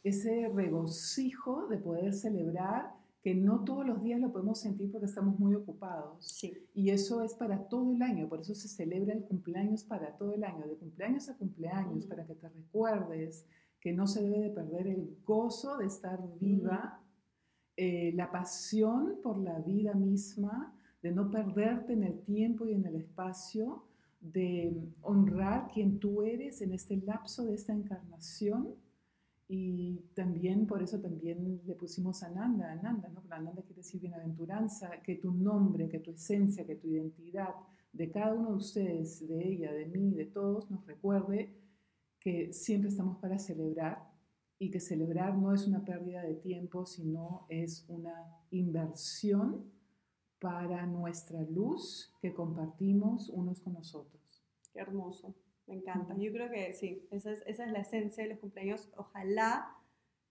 ese 0.03 0.49
regocijo 0.49 1.65
de 1.65 1.79
poder 1.79 2.13
celebrar 2.13 2.93
que 3.21 3.35
no 3.35 3.63
todos 3.65 3.85
los 3.85 4.01
días 4.01 4.19
lo 4.19 4.31
podemos 4.31 4.59
sentir 4.59 4.91
porque 4.91 5.07
estamos 5.07 5.37
muy 5.39 5.53
ocupados. 5.55 6.25
Sí. 6.25 6.53
Y 6.73 6.89
eso 6.89 7.21
es 7.21 7.33
para 7.33 7.67
todo 7.67 7.93
el 7.93 8.01
año, 8.01 8.29
por 8.29 8.39
eso 8.39 8.55
se 8.55 8.67
celebra 8.67 9.13
el 9.13 9.23
cumpleaños 9.23 9.83
para 9.83 10.15
todo 10.17 10.33
el 10.33 10.43
año, 10.43 10.65
de 10.67 10.77
cumpleaños 10.77 11.29
a 11.29 11.37
cumpleaños, 11.37 12.05
para 12.05 12.25
que 12.25 12.35
te 12.35 12.47
recuerdes 12.47 13.45
que 13.79 13.93
no 13.93 14.07
se 14.07 14.21
debe 14.21 14.39
de 14.39 14.49
perder 14.49 14.87
el 14.87 15.17
gozo 15.25 15.77
de 15.77 15.85
estar 15.85 16.19
viva, 16.39 17.01
eh, 17.77 18.11
la 18.13 18.31
pasión 18.31 19.19
por 19.23 19.37
la 19.37 19.59
vida 19.59 19.93
misma, 19.93 20.75
de 21.01 21.11
no 21.11 21.31
perderte 21.31 21.93
en 21.93 22.03
el 22.03 22.21
tiempo 22.21 22.65
y 22.65 22.73
en 22.73 22.85
el 22.85 22.95
espacio, 22.95 23.85
de 24.19 24.75
honrar 25.01 25.69
quien 25.73 25.99
tú 25.99 26.23
eres 26.23 26.61
en 26.61 26.73
este 26.73 26.97
lapso 26.97 27.45
de 27.45 27.55
esta 27.55 27.71
encarnación. 27.71 28.75
Y 29.51 30.11
también, 30.13 30.67
por 30.67 30.83
eso 30.83 30.99
también 30.99 31.59
le 31.65 31.73
pusimos 31.73 32.21
Ananda, 32.21 32.71
Ananda, 32.71 33.09
¿no? 33.09 33.23
Ananda 33.31 33.63
quiere 33.63 33.81
decir 33.81 33.99
bienaventuranza, 33.99 35.01
que 35.01 35.15
tu 35.15 35.33
nombre, 35.33 35.89
que 35.89 35.97
tu 35.97 36.11
esencia, 36.11 36.67
que 36.67 36.75
tu 36.75 36.87
identidad 36.87 37.55
de 37.91 38.11
cada 38.11 38.35
uno 38.35 38.51
de 38.51 38.57
ustedes, 38.57 39.27
de 39.27 39.47
ella, 39.47 39.73
de 39.73 39.87
mí, 39.87 40.11
de 40.11 40.25
todos, 40.25 40.69
nos 40.69 40.85
recuerde 40.85 41.49
que 42.19 42.53
siempre 42.53 42.89
estamos 42.89 43.17
para 43.17 43.39
celebrar 43.39 44.07
y 44.59 44.69
que 44.69 44.79
celebrar 44.79 45.35
no 45.35 45.51
es 45.51 45.65
una 45.65 45.83
pérdida 45.83 46.21
de 46.21 46.35
tiempo, 46.35 46.85
sino 46.85 47.47
es 47.49 47.85
una 47.87 48.37
inversión 48.51 49.65
para 50.39 50.85
nuestra 50.85 51.41
luz 51.41 52.13
que 52.21 52.35
compartimos 52.35 53.29
unos 53.29 53.61
con 53.61 53.73
nosotros. 53.73 54.21
Qué 54.71 54.79
hermoso, 54.79 55.33
me 55.69 55.75
encanta. 55.75 56.15
Yo 56.17 56.31
creo 56.33 56.49
que 56.49 56.73
sí, 56.73 57.07
esa 57.11 57.31
es, 57.31 57.43
esa 57.45 57.65
es 57.65 57.71
la 57.71 57.79
esencia 57.79 58.23
de 58.23 58.31
los 58.31 58.39
cumpleaños. 58.39 58.89
Ojalá 58.97 59.75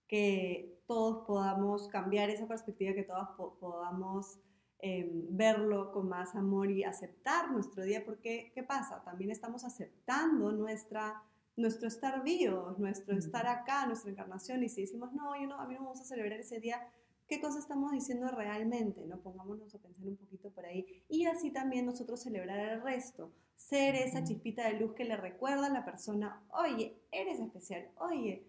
que 0.06 0.82
todos 0.86 1.26
podamos 1.26 1.88
cambiar 1.88 2.28
esa 2.30 2.46
perspectiva, 2.46 2.94
que 2.94 3.04
todos 3.04 3.28
podamos 3.60 4.40
em, 4.80 5.26
verlo 5.30 5.92
con 5.92 6.08
más 6.08 6.34
amor 6.34 6.70
y 6.70 6.84
aceptar 6.84 7.50
nuestro 7.50 7.84
día, 7.84 8.04
porque 8.04 8.52
¿qué 8.54 8.62
pasa? 8.62 9.02
También 9.04 9.30
estamos 9.30 9.64
aceptando 9.64 10.52
nuestra 10.52 11.22
nuestro 11.56 11.88
estar 11.88 12.22
vivos, 12.22 12.78
nuestro 12.78 13.18
estar 13.18 13.46
acá, 13.48 13.84
nuestra 13.84 14.12
encarnación, 14.12 14.62
y 14.62 14.68
si 14.68 14.82
decimos, 14.82 15.12
no, 15.12 15.38
yo 15.40 15.48
no, 15.48 15.60
a 15.60 15.66
mí 15.66 15.74
no 15.74 15.80
me 15.80 15.88
gusta 15.88 16.04
celebrar 16.04 16.38
ese 16.38 16.60
día, 16.60 16.88
¿qué 17.28 17.40
cosa 17.40 17.58
estamos 17.58 17.92
diciendo 17.92 18.28
realmente? 18.28 19.06
¿no? 19.06 19.20
Pongámonos 19.20 19.74
a 19.74 19.78
pensar 19.78 20.06
un 20.06 20.16
poquito 20.16 20.50
por 20.50 20.66
ahí. 20.66 21.04
Y 21.08 21.26
así 21.26 21.50
también 21.50 21.86
nosotros 21.86 22.20
celebrar 22.20 22.58
el 22.58 22.82
resto, 22.82 23.32
ser 23.54 23.94
esa 23.94 24.24
chispita 24.24 24.66
de 24.68 24.80
luz 24.80 24.94
que 24.94 25.04
le 25.04 25.16
recuerda 25.16 25.66
a 25.66 25.70
la 25.70 25.84
persona, 25.84 26.42
oye, 26.50 27.00
eres 27.12 27.38
especial, 27.40 27.90
oye, 27.96 28.46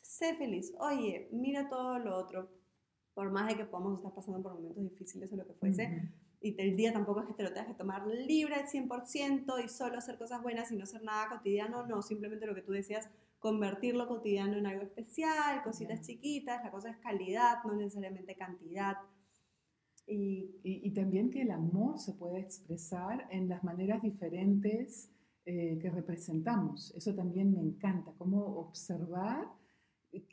sé 0.00 0.34
feliz, 0.36 0.72
oye, 0.78 1.28
mira 1.32 1.68
todo 1.68 1.98
lo 1.98 2.16
otro, 2.16 2.50
por 3.14 3.30
más 3.30 3.48
de 3.48 3.56
que 3.56 3.64
podamos 3.64 3.98
estar 3.98 4.14
pasando 4.14 4.42
por 4.42 4.54
momentos 4.54 4.82
difíciles 4.82 5.32
o 5.32 5.36
lo 5.36 5.46
que 5.46 5.54
fuese 5.54 6.12
y 6.44 6.60
el 6.60 6.76
día 6.76 6.92
tampoco 6.92 7.20
es 7.20 7.26
que 7.26 7.32
te 7.32 7.42
lo 7.42 7.54
tengas 7.54 7.68
que 7.68 7.74
tomar 7.74 8.06
libre 8.06 8.54
al 8.54 8.66
100% 8.66 9.64
y 9.64 9.68
solo 9.68 9.96
hacer 9.96 10.18
cosas 10.18 10.42
buenas 10.42 10.70
y 10.70 10.76
no 10.76 10.84
hacer 10.84 11.02
nada 11.02 11.30
cotidiano, 11.30 11.86
no, 11.86 12.02
simplemente 12.02 12.46
lo 12.46 12.54
que 12.54 12.60
tú 12.60 12.72
decías, 12.72 13.08
convertir 13.44 13.94
lo 13.94 14.08
cotidiano 14.08 14.56
en 14.56 14.64
algo 14.64 14.84
especial, 14.84 15.62
cositas 15.62 16.00
chiquitas, 16.00 16.64
la 16.64 16.70
cosa 16.70 16.88
es 16.88 16.96
calidad, 16.96 17.62
no 17.66 17.74
necesariamente 17.74 18.34
cantidad. 18.36 18.96
Y, 20.06 20.60
y, 20.62 20.90
también 20.94 21.30
que 21.30 21.42
el 21.42 21.50
amor 21.50 21.98
se 21.98 22.14
puede 22.14 22.40
expresar 22.40 23.28
en 23.30 23.50
las 23.50 23.62
maneras 23.62 24.00
diferentes 24.00 25.10
eh, 25.44 25.78
que 25.78 25.90
representamos. 25.90 26.94
Eso 26.96 27.14
también 27.14 27.52
me 27.52 27.60
encanta, 27.60 28.14
cómo 28.16 28.40
observar 28.40 29.46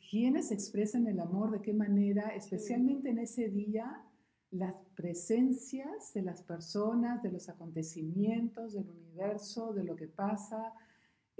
quiénes 0.09 0.49
expresan 0.53 1.05
el 1.05 1.19
amor, 1.19 1.51
de 1.51 1.61
qué 1.61 1.73
manera, 1.73 2.29
especialmente 2.29 3.09
en 3.09 3.17
ese 3.17 3.49
día 3.49 4.05
las 4.51 4.75
presencias 4.95 6.13
de 6.13 6.21
las 6.21 6.43
personas, 6.43 7.21
de 7.23 7.31
los 7.31 7.49
acontecimientos, 7.49 8.71
del 8.73 8.89
universo, 8.89 9.73
de 9.73 9.83
lo 9.83 9.97
que 9.97 10.07
pasa, 10.07 10.73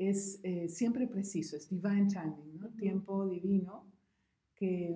es 0.10 0.40
eh, 0.44 0.68
siempre 0.68 1.08
preciso, 1.08 1.56
es 1.56 1.70
divine 1.70 2.08
timing, 2.08 2.60
¿no? 2.60 2.70
tiempo 2.70 3.28
divino, 3.28 3.86
que 4.56 4.96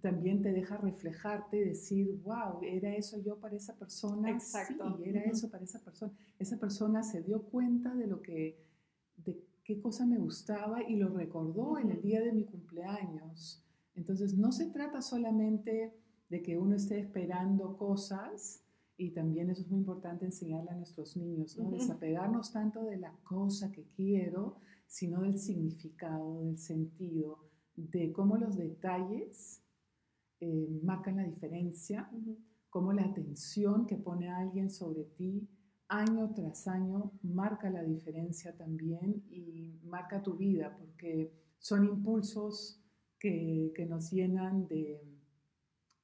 también 0.00 0.40
te 0.40 0.52
deja 0.52 0.76
reflejarte 0.78 1.58
y 1.58 1.64
decir, 1.64 2.20
wow, 2.22 2.62
era 2.62 2.94
eso 2.94 3.22
yo 3.22 3.38
para 3.38 3.56
esa 3.56 3.76
persona, 3.76 4.30
Exacto. 4.30 4.96
sí, 4.96 5.08
era 5.08 5.20
eso 5.22 5.50
para 5.50 5.64
esa 5.64 5.80
persona. 5.80 6.12
Esa 6.38 6.58
persona 6.58 7.02
se 7.02 7.22
dio 7.22 7.42
cuenta 7.42 7.94
de 7.94 8.06
lo 8.06 8.22
que, 8.22 8.58
de 9.16 9.44
qué 9.64 9.80
cosa 9.80 10.06
me 10.06 10.18
gustaba 10.18 10.82
y 10.82 10.96
lo 10.96 11.08
recordó 11.08 11.78
en 11.78 11.90
el 11.90 12.00
día 12.00 12.20
de 12.20 12.32
mi 12.32 12.44
cumpleaños. 12.44 13.62
Entonces, 13.94 14.34
no 14.36 14.50
se 14.50 14.70
trata 14.70 15.02
solamente 15.02 15.94
de 16.30 16.42
que 16.42 16.56
uno 16.56 16.76
esté 16.76 16.98
esperando 16.98 17.76
cosas 17.76 18.61
y 19.02 19.10
también 19.10 19.50
eso 19.50 19.62
es 19.62 19.68
muy 19.68 19.80
importante 19.80 20.24
enseñarle 20.24 20.70
a 20.70 20.76
nuestros 20.76 21.16
niños, 21.16 21.58
¿no? 21.58 21.70
Desapegarnos 21.70 22.52
tanto 22.52 22.84
de 22.84 22.96
la 22.98 23.12
cosa 23.24 23.72
que 23.72 23.84
quiero, 23.96 24.58
sino 24.86 25.22
del 25.22 25.38
significado, 25.38 26.44
del 26.44 26.56
sentido, 26.56 27.50
de 27.74 28.12
cómo 28.12 28.36
los 28.36 28.56
detalles 28.56 29.60
eh, 30.38 30.80
marcan 30.84 31.16
la 31.16 31.24
diferencia, 31.24 32.08
cómo 32.70 32.92
la 32.92 33.04
atención 33.04 33.86
que 33.86 33.96
pone 33.96 34.28
alguien 34.30 34.70
sobre 34.70 35.02
ti 35.04 35.48
año 35.88 36.32
tras 36.32 36.68
año 36.68 37.12
marca 37.22 37.70
la 37.70 37.82
diferencia 37.82 38.56
también 38.56 39.24
y 39.28 39.80
marca 39.84 40.22
tu 40.22 40.36
vida, 40.36 40.76
porque 40.78 41.32
son 41.58 41.84
impulsos 41.86 42.80
que, 43.18 43.72
que 43.74 43.84
nos 43.84 44.12
llenan 44.12 44.68
de 44.68 45.11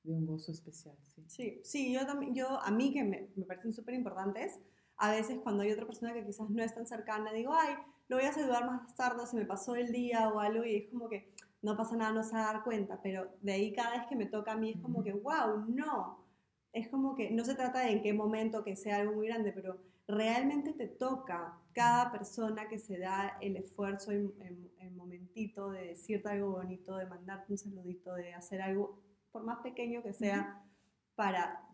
de 0.09 0.15
un 0.15 0.27
gozo 0.27 0.53
especial. 0.53 0.97
Sí, 1.27 1.61
sí, 1.63 1.93
yo 1.93 2.07
también, 2.07 2.35
yo, 2.35 2.61
a 2.63 2.71
mí 2.71 2.93
que 2.93 3.05
me, 3.05 3.29
me 3.37 3.45
parecen 3.45 3.73
súper 3.73 3.95
importantes, 3.95 4.59
a 4.97 5.13
veces 5.13 5.39
cuando 5.43 5.63
hay 5.63 5.71
otra 5.71 5.87
persona 5.87 6.13
que 6.13 6.25
quizás 6.25 6.49
no 6.51 6.63
es 6.63 6.75
tan 6.75 6.87
cercana, 6.87 7.33
digo, 7.33 7.53
ay, 7.55 7.75
lo 8.09 8.17
voy 8.17 8.25
a 8.25 8.33
saludar 8.33 8.67
más 8.67 8.95
tarde, 8.97 9.27
se 9.27 9.37
me 9.37 9.45
pasó 9.45 9.77
el 9.77 9.93
día 9.93 10.29
o 10.31 10.41
algo, 10.41 10.65
y 10.65 10.77
es 10.77 10.91
como 10.91 11.09
que 11.09 11.33
no 11.63 11.77
pasa 11.77 11.97
nada, 11.97 12.13
no 12.13 12.23
se 12.23 12.35
va 12.35 12.49
a 12.49 12.53
dar 12.55 12.65
cuenta, 12.65 13.01
pero 13.03 13.29
de 13.43 13.53
ahí 13.53 13.73
cada 13.73 13.91
vez 13.99 14.07
que 14.09 14.17
me 14.17 14.27
toca 14.27 14.53
a 14.53 14.57
mí 14.57 14.71
es 14.71 14.81
como 14.81 15.03
que, 15.03 15.13
wow, 15.13 15.67
no, 15.69 16.25
es 16.73 16.89
como 16.89 17.15
que 17.15 17.31
no 17.31 17.45
se 17.45 17.55
trata 17.55 17.81
de 17.81 17.93
en 17.93 18.03
qué 18.03 18.13
momento 18.13 18.65
que 18.65 18.77
sea 18.77 18.97
algo 18.97 19.15
muy 19.15 19.29
grande, 19.29 19.53
pero 19.53 19.79
realmente 20.07 20.73
te 20.73 20.87
toca 20.87 21.59
cada 21.73 22.11
persona 22.11 22.69
que 22.69 22.79
se 22.79 22.99
da 22.99 23.37
el 23.41 23.57
esfuerzo 23.57 24.13
en, 24.13 24.33
en, 24.41 24.69
momentito 24.97 25.71
de 25.71 25.89
decirte 25.89 26.29
algo 26.29 26.51
bonito, 26.51 26.97
de 26.97 27.07
mandarte 27.07 27.53
un 27.53 27.59
saludito, 27.59 28.15
de 28.15 28.35
hacer 28.35 28.61
algo, 28.61 28.99
por 29.39 29.47
más 29.47 29.59
pequeño 29.63 30.03
que 30.03 30.13
sea, 30.13 30.65
para 31.15 31.65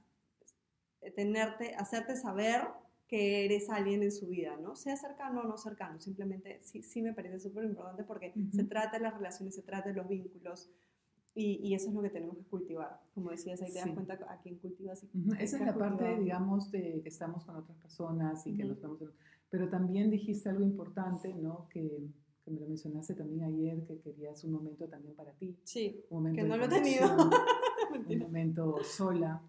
tenerte, 1.17 1.75
hacerte 1.77 2.15
saber 2.15 2.61
que 3.09 3.47
eres 3.47 3.71
alguien 3.71 4.03
en 4.03 4.13
su 4.13 4.29
vida, 4.29 4.57
¿no? 4.57 4.77
Sea 4.77 4.97
cercano 4.97 5.41
o 5.41 5.45
no 5.45 5.57
cercano, 5.57 5.99
simplemente 5.99 6.61
sí, 6.63 6.83
sí 6.83 7.01
me 7.01 7.15
parece 7.15 7.41
súper 7.41 7.65
importante 7.65 8.05
porque 8.05 8.35
se 8.53 8.65
trata 8.65 8.99
de 8.99 9.05
las 9.05 9.15
relaciones, 9.15 9.55
se 9.55 9.63
trata 9.63 9.89
de 9.89 9.95
los 9.95 10.09
vínculos, 10.09 10.71
y, 11.37 11.59
y, 11.67 11.75
eso 11.75 11.89
es 11.89 11.95
lo 11.95 12.01
que 12.01 12.11
tenemos 12.11 12.37
que 12.37 12.45
cultivar. 12.45 13.01
Como 13.13 13.31
decías, 13.31 13.61
ahí 13.61 13.73
te 13.73 13.81
das 13.81 13.91
cuenta 13.91 14.15
a 14.29 14.41
quién 14.41 14.57
cultivas. 14.59 15.03
Y 15.13 15.43
Esa 15.43 15.57
es 15.57 15.67
la 15.67 15.75
parte, 15.75 16.17
digamos, 16.21 16.71
de 16.71 17.01
que 17.03 17.09
estamos 17.09 17.45
con 17.45 17.57
otras 17.57 17.77
personas 17.79 18.47
y 18.47 18.57
que 18.57 18.63
nos 18.63 18.81
vemos. 18.81 19.01
Pero 19.51 19.69
también 19.69 20.13
dijiste 20.13 20.49
algo 20.49 20.63
importante, 20.63 21.35
¿no? 21.35 21.67
Que, 21.71 22.07
que, 22.45 22.51
me 22.51 22.61
lo 22.61 22.67
mencionaste 22.67 23.15
también 23.15 23.45
ayer, 23.45 23.85
que 23.85 23.99
querías 24.01 24.45
un 24.45 24.53
momento 24.53 24.87
también 24.89 25.15
para 25.15 25.33
ti. 25.33 25.57
Sí, 25.65 26.05
un 26.11 26.19
momento 26.19 26.43
que 26.43 26.49
no 26.49 26.57
lo 26.57 26.65
he 26.65 26.69
tenido. 26.69 27.07
un 28.09 28.19
momento 28.19 28.83
sola 28.83 29.43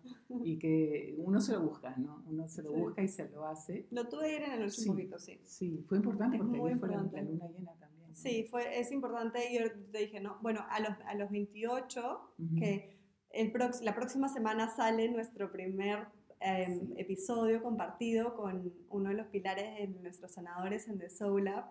y 0.43 0.57
que 0.57 1.15
uno 1.17 1.41
se 1.41 1.53
lo 1.53 1.61
busca, 1.61 1.95
¿no? 1.97 2.23
Uno 2.27 2.47
se 2.47 2.63
lo 2.63 2.71
busca 2.71 3.01
y 3.01 3.07
se 3.07 3.29
lo 3.29 3.45
hace. 3.47 3.87
Lo 3.91 4.07
tuve 4.07 4.25
ayer 4.25 4.43
en 4.43 4.51
el 4.53 4.63
último 4.63 4.83
sí, 4.83 4.89
poquito, 4.89 5.19
sí. 5.19 5.39
Sí, 5.43 5.83
fue 5.87 5.97
importante 5.97 6.37
porque 6.37 6.57
ayer 6.57 6.77
fue 6.77 6.89
la, 6.89 6.97
luna 6.97 7.47
llena 7.47 7.73
también. 7.79 8.15
Sí, 8.15 8.45
fue, 8.49 8.79
es 8.79 8.91
importante. 8.91 9.39
Yo 9.53 9.71
te 9.91 9.99
dije, 9.99 10.19
no, 10.19 10.37
bueno, 10.41 10.61
a 10.69 10.79
los, 10.79 10.91
a 11.05 11.15
los 11.15 11.29
28, 11.31 12.33
que 12.57 12.95
el 13.31 13.51
prox, 13.51 13.81
la 13.81 13.93
próxima 13.93 14.29
semana 14.29 14.73
sale 14.73 15.09
nuestro 15.09 15.51
primer 15.51 16.07
em, 16.39 16.93
episodio 16.97 17.61
compartido 17.61 18.35
con 18.35 18.73
uno 18.89 19.09
de 19.09 19.15
los 19.15 19.27
pilares 19.27 19.93
de 19.93 19.99
nuestros 20.01 20.31
sanadores 20.31 20.87
en 20.87 20.97
The 20.97 21.09
Soul 21.09 21.45
Lab, 21.45 21.65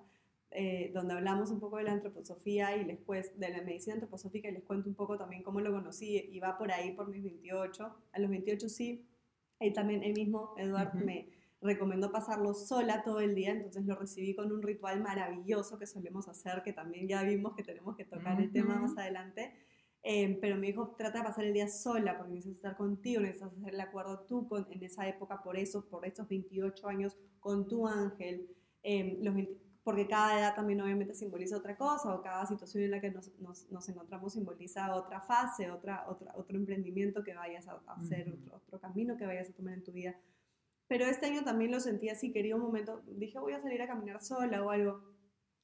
eh, 0.56 0.92
donde 0.94 1.14
hablamos 1.14 1.50
un 1.50 1.58
poco 1.58 1.78
de 1.78 1.82
la 1.82 1.92
antroposofía 1.92 2.76
y 2.76 2.84
les 2.84 2.98
de 3.36 3.48
la 3.48 3.60
medicina 3.62 3.94
antroposófica 3.94 4.48
y 4.48 4.52
les 4.52 4.62
cuento 4.62 4.88
un 4.88 4.94
poco 4.94 5.18
también 5.18 5.42
cómo 5.42 5.60
lo 5.60 5.72
conocí 5.72 6.28
y 6.30 6.38
va 6.38 6.56
por 6.56 6.70
ahí 6.70 6.92
por 6.92 7.08
mis 7.08 7.24
28. 7.24 7.96
A 8.12 8.18
los 8.20 8.30
28 8.30 8.68
sí, 8.68 9.04
y 9.58 9.72
también 9.72 10.04
el 10.04 10.12
mismo 10.12 10.54
Eduardo 10.56 11.00
me 11.04 11.28
recomendó 11.60 12.12
pasarlo 12.12 12.54
sola 12.54 13.02
todo 13.02 13.18
el 13.20 13.34
día, 13.34 13.50
entonces 13.50 13.84
lo 13.84 13.96
recibí 13.96 14.36
con 14.36 14.52
un 14.52 14.62
ritual 14.62 15.02
maravilloso 15.02 15.76
que 15.76 15.86
solemos 15.86 16.28
hacer, 16.28 16.62
que 16.62 16.72
también 16.72 17.08
ya 17.08 17.24
vimos 17.24 17.54
que 17.56 17.64
tenemos 17.64 17.96
que 17.96 18.04
tocar 18.04 18.40
el 18.40 18.52
tema 18.52 18.78
más 18.78 18.96
adelante. 18.96 19.54
Eh, 20.06 20.38
pero 20.40 20.56
me 20.56 20.66
dijo, 20.66 20.94
trata 20.98 21.18
de 21.18 21.24
pasar 21.24 21.46
el 21.46 21.54
día 21.54 21.66
sola 21.66 22.18
porque 22.18 22.34
necesitas 22.34 22.58
estar 22.58 22.76
contigo, 22.76 23.22
necesitas 23.22 23.54
hacer 23.54 23.74
el 23.74 23.80
acuerdo 23.80 24.20
tú 24.20 24.46
con, 24.46 24.70
en 24.70 24.84
esa 24.84 25.08
época, 25.08 25.42
por 25.42 25.56
eso, 25.56 25.88
por 25.88 26.06
esos 26.06 26.28
28 26.28 26.86
años, 26.86 27.16
con 27.40 27.66
tu 27.66 27.88
ángel. 27.88 28.46
Eh, 28.82 29.18
los 29.22 29.34
porque 29.84 30.08
cada 30.08 30.38
edad 30.38 30.54
también 30.54 30.80
obviamente 30.80 31.14
simboliza 31.14 31.58
otra 31.58 31.76
cosa 31.76 32.14
o 32.14 32.22
cada 32.22 32.46
situación 32.46 32.84
en 32.84 32.90
la 32.90 33.00
que 33.02 33.10
nos, 33.10 33.30
nos, 33.38 33.70
nos 33.70 33.86
encontramos 33.90 34.32
simboliza 34.32 34.94
otra 34.94 35.20
fase, 35.20 35.70
otra, 35.70 36.06
otra, 36.08 36.32
otro 36.36 36.56
emprendimiento 36.56 37.22
que 37.22 37.34
vayas 37.34 37.68
a, 37.68 37.78
hacer, 37.88 38.32
otro, 38.32 38.56
otro 38.56 38.80
camino 38.80 39.18
que 39.18 39.26
vayas 39.26 39.50
a 39.50 39.52
tomar 39.52 39.74
en 39.74 39.84
tu 39.84 39.92
vida. 39.92 40.16
Pero 40.88 41.04
este 41.04 41.26
año 41.26 41.44
también 41.44 41.70
lo 41.70 41.80
sentí 41.80 42.08
así, 42.08 42.32
quería 42.32 42.56
un 42.56 42.62
momento, 42.62 43.02
dije 43.06 43.38
voy 43.38 43.52
a 43.52 43.60
salir 43.60 43.82
a 43.82 43.86
caminar 43.86 44.22
sola 44.22 44.64
o 44.64 44.70
algo. 44.70 45.02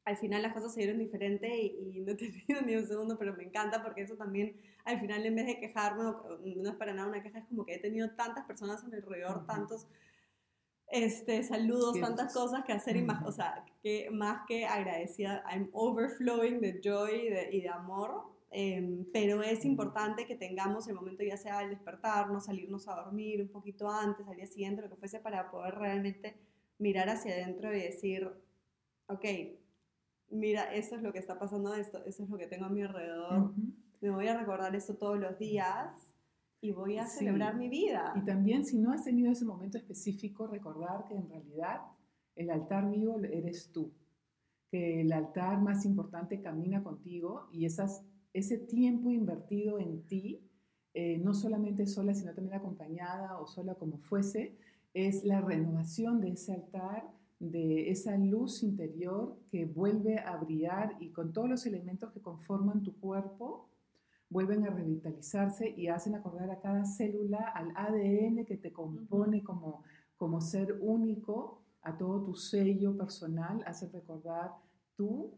Al 0.05 0.19
final 0.19 0.43
las 0.43 0.53
cosas 0.53 0.75
se 0.75 0.81
dieron 0.81 0.99
diferente 0.99 1.59
y, 1.59 2.01
no 2.01 2.13
he 2.13 2.15
tenido 2.17 2.61
ni 2.67 2.77
un 2.77 2.87
segundo, 2.87 3.17
pero 3.19 3.35
me 3.35 3.45
encanta 3.45 3.83
porque 3.83 4.03
eso 4.03 4.17
también, 4.17 4.55
al 4.85 5.01
final 5.01 5.25
en 5.25 5.35
vez 5.35 5.47
de 5.47 5.59
quejarme, 5.59 6.03
no 6.03 6.71
es 6.71 6.77
para 6.77 6.93
nada 6.93 7.09
una 7.09 7.23
queja, 7.23 7.39
es 7.39 7.47
como 7.47 7.65
que 7.65 7.75
he 7.75 7.79
tenido 7.79 8.11
tantas 8.11 8.45
personas 8.45 8.87
mi 8.87 8.97
alrededor, 8.97 9.47
tantos 9.47 9.87
este, 10.91 11.43
saludos, 11.43 11.99
tantas 12.01 12.33
cosas 12.33 12.65
que 12.65 12.73
hacer, 12.73 12.97
y 12.97 13.03
más, 13.03 13.25
o 13.27 13.33
sea, 13.33 13.65
que 13.83 14.11
más 14.11 14.43
que 14.47 14.67
agradecida, 14.67 15.43
I'm 15.51 15.71
overflowing 15.73 16.61
de 16.61 16.81
joy 16.83 17.29
de, 17.31 17.49
y 17.53 17.61
de 17.63 17.69
amor 17.69 18.31
Em, 18.53 19.07
pero 19.13 19.43
es 19.43 19.65
importante 19.65 20.27
que 20.27 20.35
tengamos 20.35 20.89
el 20.89 20.95
momento 20.97 21.23
ya 21.23 21.37
sea 21.37 21.59
al 21.59 21.71
despertarnos, 21.71 22.47
salirnos 22.47 22.89
a 22.89 22.97
dormir 22.97 23.41
un 23.41 23.49
poquito 23.49 23.89
antes, 23.89 24.27
al 24.27 24.37
día 24.37 24.47
siguiente, 24.47 24.83
lo 24.83 24.91
que 24.91 24.97
fuese, 24.97 25.21
para 25.21 25.51
poder 25.53 25.77
realmente 25.77 26.37
mirar 26.79 27.09
hacia 27.09 27.33
adentro 27.35 27.73
y 27.73 27.81
decir, 27.81 28.29
ok, 29.07 29.25
mira, 30.31 30.75
esto 30.75 30.97
es 30.97 31.03
lo 31.03 31.13
que 31.13 31.21
está 31.21 31.39
pasando, 31.39 31.75
esto, 31.75 32.05
eso 32.07 32.25
es 32.25 32.29
lo 32.29 32.39
que 32.39 32.49
tengo 32.49 32.65
a 32.65 32.71
mi 32.71 32.83
alrededor, 32.83 33.53
me 34.01 34.11
voy 34.11 34.27
a 34.27 34.37
recordar 34.37 34.75
esto 34.75 34.97
todos 34.97 35.19
los 35.21 35.39
días 35.39 36.10
y 36.61 36.73
voy 36.73 36.99
a 36.99 37.07
celebrar 37.07 37.57
mi 37.57 37.69
vida. 37.69 38.13
Y 38.17 38.25
también 38.25 38.65
si 38.65 38.79
no 38.79 38.93
has 38.93 39.05
tenido 39.05 39.33
ese 39.33 39.45
momento 39.45 39.79
específico, 39.79 40.47
recordar 40.47 41.07
que 41.09 41.15
en 41.15 41.29
realidad 41.29 41.81
el 42.37 42.51
altar 42.51 42.91
vivo 42.91 43.19
eres 43.19 43.71
tú, 43.73 43.93
que 44.71 45.01
el 45.01 45.13
altar 45.13 45.61
más 45.61 45.85
importante 45.85 46.41
camina 46.41 46.83
contigo 46.83 47.49
y 47.53 47.65
esas 47.65 48.05
ese 48.33 48.59
tiempo 48.59 49.11
invertido 49.11 49.79
en 49.79 50.03
ti, 50.07 50.41
eh, 50.95 51.19
no 51.19 51.35
solamente 51.35 51.87
sola, 51.87 52.15
sino 52.15 52.35
también 52.35 52.55
acompañada 52.55 53.39
o 53.39 53.47
sola 53.47 53.75
como 53.75 53.99
fuese, 53.99 54.57
es 54.95 55.25
la 55.25 55.41
renovación 55.41 56.21
de 56.21 56.31
ese 56.31 56.53
altar, 56.53 57.09
de 57.39 57.91
esa 57.91 58.17
luz 58.19 58.63
interior 58.63 59.37
que 59.51 59.65
vuelve 59.65 60.19
a 60.19 60.37
brillar 60.37 60.97
y 61.01 61.11
con 61.11 61.33
todos 61.33 61.49
los 61.49 61.67
elementos 61.67 62.13
que 62.13 62.21
conforman 62.21 62.83
tu 62.83 62.99
cuerpo, 62.99 63.70
vuelven 64.31 64.65
a 64.65 64.71
revitalizarse 64.71 65.69
y 65.69 65.89
hacen 65.89 66.15
acordar 66.15 66.51
a 66.51 66.61
cada 66.61 66.85
célula, 66.85 67.53
al 67.55 67.73
ADN 67.77 68.47
que 68.47 68.57
te 68.57 68.73
compone 68.73 69.43
como, 69.43 69.83
como 70.17 70.41
ser 70.41 70.79
único, 70.81 71.61
a 71.83 71.97
todo 71.97 72.23
tu 72.23 72.35
sello 72.35 72.97
personal, 72.97 73.63
hace 73.67 73.89
recordar 73.89 74.53
tú 74.95 75.33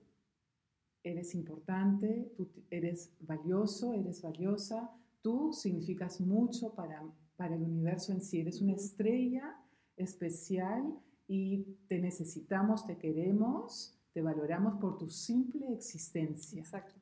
eres 1.02 1.34
importante, 1.34 2.32
tú 2.36 2.48
eres 2.70 3.14
valioso, 3.20 3.94
eres 3.94 4.22
valiosa, 4.22 4.90
tú 5.20 5.52
significas 5.52 6.20
mucho 6.20 6.74
para, 6.74 7.02
para 7.36 7.56
el 7.56 7.62
universo 7.62 8.12
en 8.12 8.20
sí, 8.20 8.40
eres 8.40 8.60
una 8.60 8.74
estrella 8.74 9.56
especial 9.96 10.98
y 11.26 11.62
te 11.88 11.98
necesitamos, 11.98 12.86
te 12.86 12.98
queremos, 12.98 13.98
te 14.12 14.20
valoramos 14.20 14.80
por 14.80 14.98
tu 14.98 15.08
simple 15.08 15.72
existencia. 15.72 16.60
Exacto. 16.60 17.00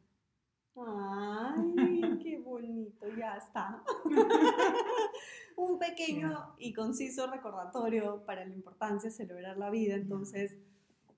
Ay, 0.76 2.18
qué 2.22 2.38
bonito, 2.38 3.06
ya 3.16 3.37
está. 3.37 3.83
Un 5.56 5.78
pequeño 5.78 6.54
y 6.59 6.72
conciso 6.72 7.26
recordatorio 7.26 8.24
para 8.24 8.46
la 8.46 8.54
importancia 8.54 9.11
de 9.11 9.16
celebrar 9.16 9.59
la 9.59 9.70
vida. 9.70 9.94
Entonces, 9.94 10.56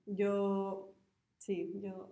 yo, 0.05 0.93
sí, 1.37 1.79
yo 1.81 2.11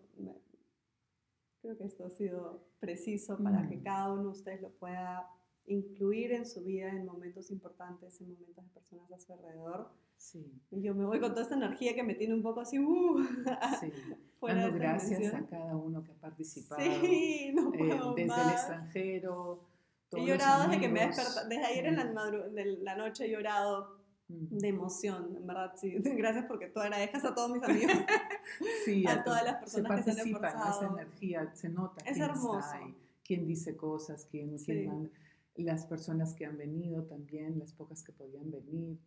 Creo 1.61 1.77
que 1.77 1.83
esto 1.83 2.05
ha 2.05 2.09
sido 2.09 2.63
preciso 2.79 3.37
para 3.37 3.67
que 3.69 3.77
mm. 3.77 3.83
cada 3.83 4.11
uno 4.11 4.23
de 4.23 4.29
ustedes 4.29 4.61
lo 4.61 4.71
pueda 4.71 5.29
incluir 5.67 6.31
en 6.31 6.47
su 6.47 6.63
vida 6.63 6.89
en 6.89 7.05
momentos 7.05 7.51
importantes, 7.51 8.19
en 8.19 8.31
momentos 8.31 8.65
de 8.65 8.71
personas 8.71 9.11
a 9.11 9.19
su 9.19 9.33
alrededor. 9.33 9.91
Sí. 10.21 10.45
Y 10.69 10.83
yo 10.83 10.93
me 10.93 11.03
voy 11.03 11.19
con 11.19 11.31
toda 11.31 11.41
esta 11.41 11.55
energía 11.55 11.95
que 11.95 12.03
me 12.03 12.13
tiene 12.13 12.35
un 12.35 12.43
poco 12.43 12.61
así, 12.61 12.77
uh, 12.77 13.23
sí. 13.79 13.91
Dando 14.39 14.73
gracias 14.77 15.33
a 15.33 15.45
cada 15.47 15.75
uno 15.75 16.03
que 16.03 16.11
ha 16.11 16.15
participado. 16.15 16.79
Sí, 16.81 17.51
no 17.55 17.73
eh, 17.73 17.77
puedo 17.77 18.13
Desde 18.13 18.41
el 18.41 18.49
extranjero. 18.49 19.63
He 20.11 20.25
llorado 20.25 20.67
desde 20.67 20.79
que 20.79 20.89
me 20.89 21.07
despertado, 21.07 21.49
desde 21.49 21.65
ayer 21.65 21.85
en 21.85 21.95
la, 21.95 22.31
de 22.31 22.65
la 22.81 22.95
noche 22.95 23.25
he 23.25 23.31
llorado 23.31 23.99
de 24.27 24.67
emoción, 24.67 25.35
en 25.37 25.47
verdad, 25.47 25.73
sí. 25.75 25.95
Gracias 26.03 26.45
porque 26.45 26.67
tú 26.67 26.79
agradezcas 26.79 27.25
a 27.25 27.33
todos 27.33 27.51
mis 27.51 27.63
amigos, 27.63 27.93
sí, 28.85 29.05
a, 29.07 29.23
todas 29.23 29.43
las 29.43 29.55
personas 29.55 30.05
que 30.05 30.11
se 30.11 30.21
han 30.21 30.27
esforzado. 30.27 30.81
esa 30.81 30.93
energía, 30.93 31.51
se 31.55 31.69
nota. 31.69 32.05
Es 32.05 32.19
hermoso. 32.19 32.95
quién 33.23 33.47
dice 33.47 33.75
cosas, 33.75 34.27
quién, 34.29 34.55
quién 34.57 35.11
las 35.55 35.85
personas 35.85 36.33
que 36.33 36.45
han 36.45 36.57
venido 36.57 37.03
también, 37.03 37.57
las 37.59 37.73
pocas 37.73 38.03
que 38.03 38.11
podían 38.11 38.51
venir, 38.51 38.97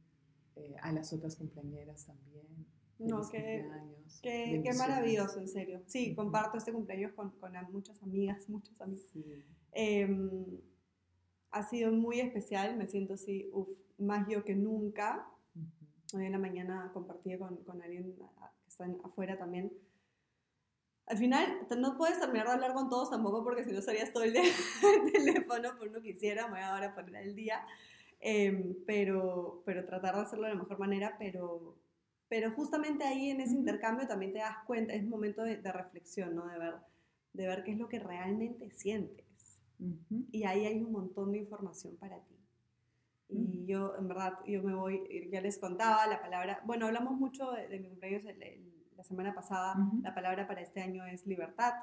eh, 0.57 0.77
a 0.83 0.93
las 0.93 1.13
otras 1.13 1.37
compañeras 1.37 2.07
también. 2.07 2.47
No, 2.99 3.29
qué, 3.29 3.67
qué, 4.23 4.63
qué, 4.65 4.73
maravilloso, 4.75 5.41
en 5.41 5.49
serio. 5.49 5.83
Sí, 5.87 6.15
comparto 6.15 6.59
este 6.59 6.73
cumpleaños 6.73 7.13
con, 7.13 7.31
con 7.33 7.53
muchas 7.73 8.03
amigas, 8.03 8.49
muchas 8.49 8.81
amigas. 8.81 9.13
Em, 9.73 10.61
ha 11.51 11.63
sido 11.65 11.93
muy 11.93 12.21
especial, 12.21 12.77
me 12.77 12.87
siento 12.87 13.15
así, 13.15 13.51
uff, 13.53 13.69
más 13.99 14.29
yo 14.29 14.45
que 14.45 14.55
nunca. 14.55 15.29
Hoy 16.15 16.27
en 16.27 16.33
la 16.33 16.39
mañana 16.39 16.91
compartí 16.95 17.37
con, 17.37 17.57
con 17.65 17.83
alguien 17.83 18.15
que 18.15 18.23
está 18.69 18.87
afuera 19.03 19.37
también. 19.37 19.73
Al 21.07 21.19
final, 21.19 21.67
no 21.77 21.99
puedes 21.99 22.19
terminar 22.19 22.47
de 22.47 22.53
hablar 22.55 22.73
con 22.73 22.89
todos 22.89 23.11
tampoco 23.11 23.45
porque 23.45 23.65
si 23.65 23.73
no 23.73 23.81
estarías 23.81 24.13
todo 24.13 24.23
el 24.23 24.33
día 24.33 24.43
en 24.97 25.13
teléfono, 25.13 25.77
por 25.77 25.91
no 25.91 26.01
quisiera, 26.01 26.47
me 26.47 26.55
voy 26.55 26.63
ahora 26.63 26.89
a 26.89 26.95
poner 26.95 27.17
el 27.27 27.35
día. 27.35 27.67
Em, 28.27 28.75
pero, 28.87 29.63
pero 29.67 29.85
tratar 29.85 30.15
de 30.15 30.23
hacerlo 30.23 30.47
de 30.47 30.55
la 30.55 30.63
mejor 30.63 30.79
manera, 30.79 31.15
pero, 31.19 31.77
pero 32.27 32.53
justamente 32.53 33.05
ahí 33.05 33.29
en 33.29 33.43
ese 33.43 33.53
intercambio 33.53 34.09
también 34.09 34.33
te 34.33 34.39
das 34.39 34.65
cuenta, 34.67 34.95
es 34.95 35.03
un 35.03 35.11
momento 35.11 35.43
de, 35.43 35.59
de, 35.59 35.71
reflexión, 35.71 36.35
¿no? 36.35 36.47
De 36.47 36.59
ver, 36.59 36.75
de 37.35 37.47
ver 37.47 37.65
qué 37.65 37.73
es 37.73 37.79
lo 37.79 37.87
que 37.87 37.99
realmente 37.99 38.71
sientes. 38.71 39.27
Y 40.33 40.45
ahí 40.45 40.65
hay 40.65 40.83
un 40.83 40.91
montón 40.91 41.33
de 41.33 41.39
información 41.41 41.97
para 41.97 42.19
ti. 42.21 42.35
Y 43.29 43.59
mm. 43.59 43.67
yo, 43.67 43.95
en 43.99 44.09
verdad, 44.09 44.39
yo 44.47 44.63
me 44.63 44.75
voy, 44.75 45.29
ya 45.31 45.43
les 45.43 45.59
contaba 45.59 46.07
la 46.07 46.23
palabra, 46.23 46.63
bueno, 46.65 46.87
hablamos 46.87 47.19
mucho 47.19 47.53
de, 47.53 47.79
mi 47.79 47.91
cumpleaños 47.91 48.23
la 48.97 49.05
semana 49.05 49.35
pasada, 49.35 49.77
la 50.03 50.15
palabra 50.15 50.49
para 50.49 50.63
este 50.63 50.81
año 50.81 51.05
es 51.05 51.27
libertad, 51.27 51.75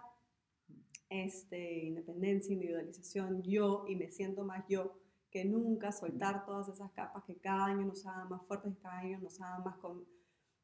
este, 1.07 1.83
independencia, 1.83 2.51
individualización, 2.51 3.43
yo, 3.43 3.85
y 3.87 3.95
me 3.95 4.09
siento 4.09 4.43
más 4.43 4.65
yo 4.67 5.00
que 5.31 5.45
nunca, 5.45 5.91
soltar 5.91 6.45
todas 6.45 6.69
esas 6.69 6.91
capas 6.91 7.23
que 7.23 7.35
cada 7.37 7.65
año 7.65 7.85
nos 7.85 8.05
hagan 8.05 8.29
más 8.29 8.45
fuertes, 8.45 8.73
cada 8.81 8.99
año 8.99 9.19
nos 9.19 9.39
hagan 9.41 9.63
más 9.63 9.77
con, 9.77 10.05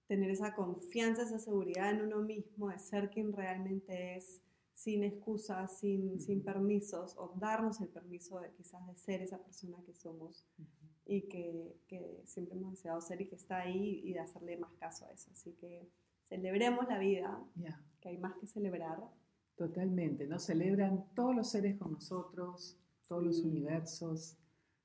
tener 0.07 0.31
esa 0.31 0.55
confianza, 0.55 1.23
esa 1.23 1.37
seguridad 1.37 1.91
en 1.91 2.01
uno 2.01 2.21
mismo, 2.21 2.69
de 2.69 2.79
ser 2.79 3.09
quien 3.09 3.33
realmente 3.33 4.15
es, 4.15 4.41
sin 4.73 5.03
excusas, 5.03 5.79
sin, 5.79 6.19
sin 6.21 6.43
permisos, 6.43 7.15
o 7.17 7.33
darnos 7.39 7.81
el 7.81 7.89
permiso 7.89 8.39
de 8.39 8.51
quizás 8.51 8.85
de 8.87 8.95
ser 8.95 9.21
esa 9.21 9.37
persona 9.43 9.77
que 9.85 9.93
somos 9.93 10.45
y 11.05 11.23
que, 11.23 11.75
que, 11.87 12.21
siempre 12.25 12.55
hemos 12.57 12.71
deseado 12.71 13.01
ser 13.01 13.21
y 13.21 13.27
que 13.27 13.35
está 13.35 13.59
ahí 13.59 14.01
y 14.03 14.13
de 14.13 14.19
hacerle 14.19 14.57
más 14.57 14.73
caso 14.73 15.05
a 15.05 15.11
eso. 15.11 15.29
Así 15.31 15.53
que 15.53 15.89
celebremos 16.23 16.87
la 16.87 16.99
vida, 16.99 17.43
que 17.99 18.09
hay 18.09 18.17
más 18.17 18.35
que 18.37 18.47
celebrar. 18.47 18.99
Totalmente, 19.55 20.27
¿no? 20.27 20.37
Celebran 20.37 21.05
todos 21.15 21.35
los 21.35 21.49
seres 21.49 21.77
con 21.77 21.93
nosotros, 21.93 22.77
todos 23.07 23.23
los 23.23 23.39
universos, 23.39 24.37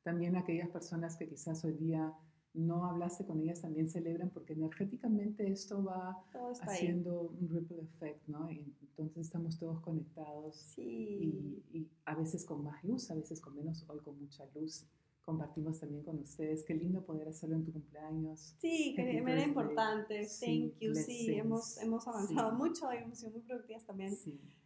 también 0.02 0.36
aquellas 0.36 0.68
personas 0.68 1.16
que 1.16 1.28
quizás 1.28 1.64
hoy 1.64 1.74
día 1.74 2.14
no 2.54 2.84
hablaste 2.84 3.24
con 3.24 3.40
ellas 3.40 3.62
también 3.62 3.88
celebran 3.88 4.30
porque 4.30 4.52
energéticamente 4.52 5.50
esto 5.50 5.82
va 5.82 6.22
haciendo 6.60 7.34
un 7.40 7.48
ripple 7.48 7.82
effect, 7.82 8.26
¿no? 8.28 8.50
Y 8.50 8.74
entonces 8.82 9.26
estamos 9.26 9.58
todos 9.58 9.80
conectados 9.80 10.56
sí. 10.56 11.62
y, 11.72 11.88
a 12.04 12.14
veces 12.14 12.44
con 12.44 12.62
más 12.62 12.82
luz, 12.84 13.10
a 13.10 13.14
veces 13.14 13.40
con 13.40 13.56
menos, 13.56 13.84
hoy 13.88 14.00
con 14.00 14.18
mucha 14.18 14.44
luz. 14.54 14.86
Compartimos 15.22 15.78
también 15.78 16.02
con 16.02 16.18
ustedes. 16.18 16.64
Qué 16.64 16.74
lindo 16.74 17.04
poder 17.04 17.28
hacerlo 17.28 17.54
en 17.54 17.64
tu 17.64 17.72
cumpleaños. 17.72 18.56
Sí, 18.58 18.92
que 18.96 19.18
era 19.18 19.44
importante. 19.44 20.26
Thank 20.40 20.78
you. 20.80 20.94
Sí, 20.96 21.32
hemos, 21.32 21.78
hemos 21.78 22.06
avanzado 22.08 22.52
mucho 22.52 22.92
y 22.92 22.98
hemos 22.98 23.18
sido 23.18 23.30
muy 23.30 23.42
productivas 23.42 23.86
también. 23.86 24.18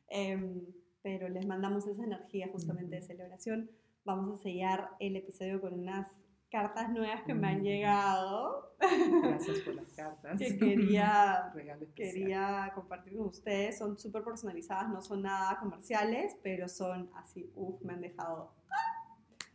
Em, 0.09 0.65
pero 1.03 1.29
les 1.29 1.47
mandamos 1.47 1.87
esa 1.87 2.05
energía 2.05 2.49
justamente 2.51 2.97
de 2.97 3.03
celebración. 3.03 3.71
Vamos 4.07 4.39
a 4.39 4.43
sellar 4.45 4.91
el 5.01 5.17
episodio 5.17 5.61
con 5.61 5.75
unas 5.75 6.07
cartas 6.49 6.91
nuevas 6.91 7.25
que 7.25 7.35
me 7.35 7.49
han 7.49 7.59
mm. 7.59 7.65
llegado. 7.65 8.77
Gracias 8.79 9.59
por 9.65 9.75
las 9.75 9.93
cartas. 9.95 10.39
que 10.39 10.57
quería, 10.57 11.53
quería 11.97 12.71
compartir 12.73 13.17
con 13.17 13.27
ustedes. 13.27 13.79
Son 13.79 13.99
súper 13.99 14.23
personalizadas, 14.23 14.89
no 14.91 15.03
son 15.03 15.23
nada 15.23 15.59
comerciales, 15.59 16.37
pero 16.41 16.69
son 16.69 17.11
así, 17.17 17.51
uff, 17.57 17.83
me 17.83 17.95
han 17.95 18.01
dejado. 18.01 18.53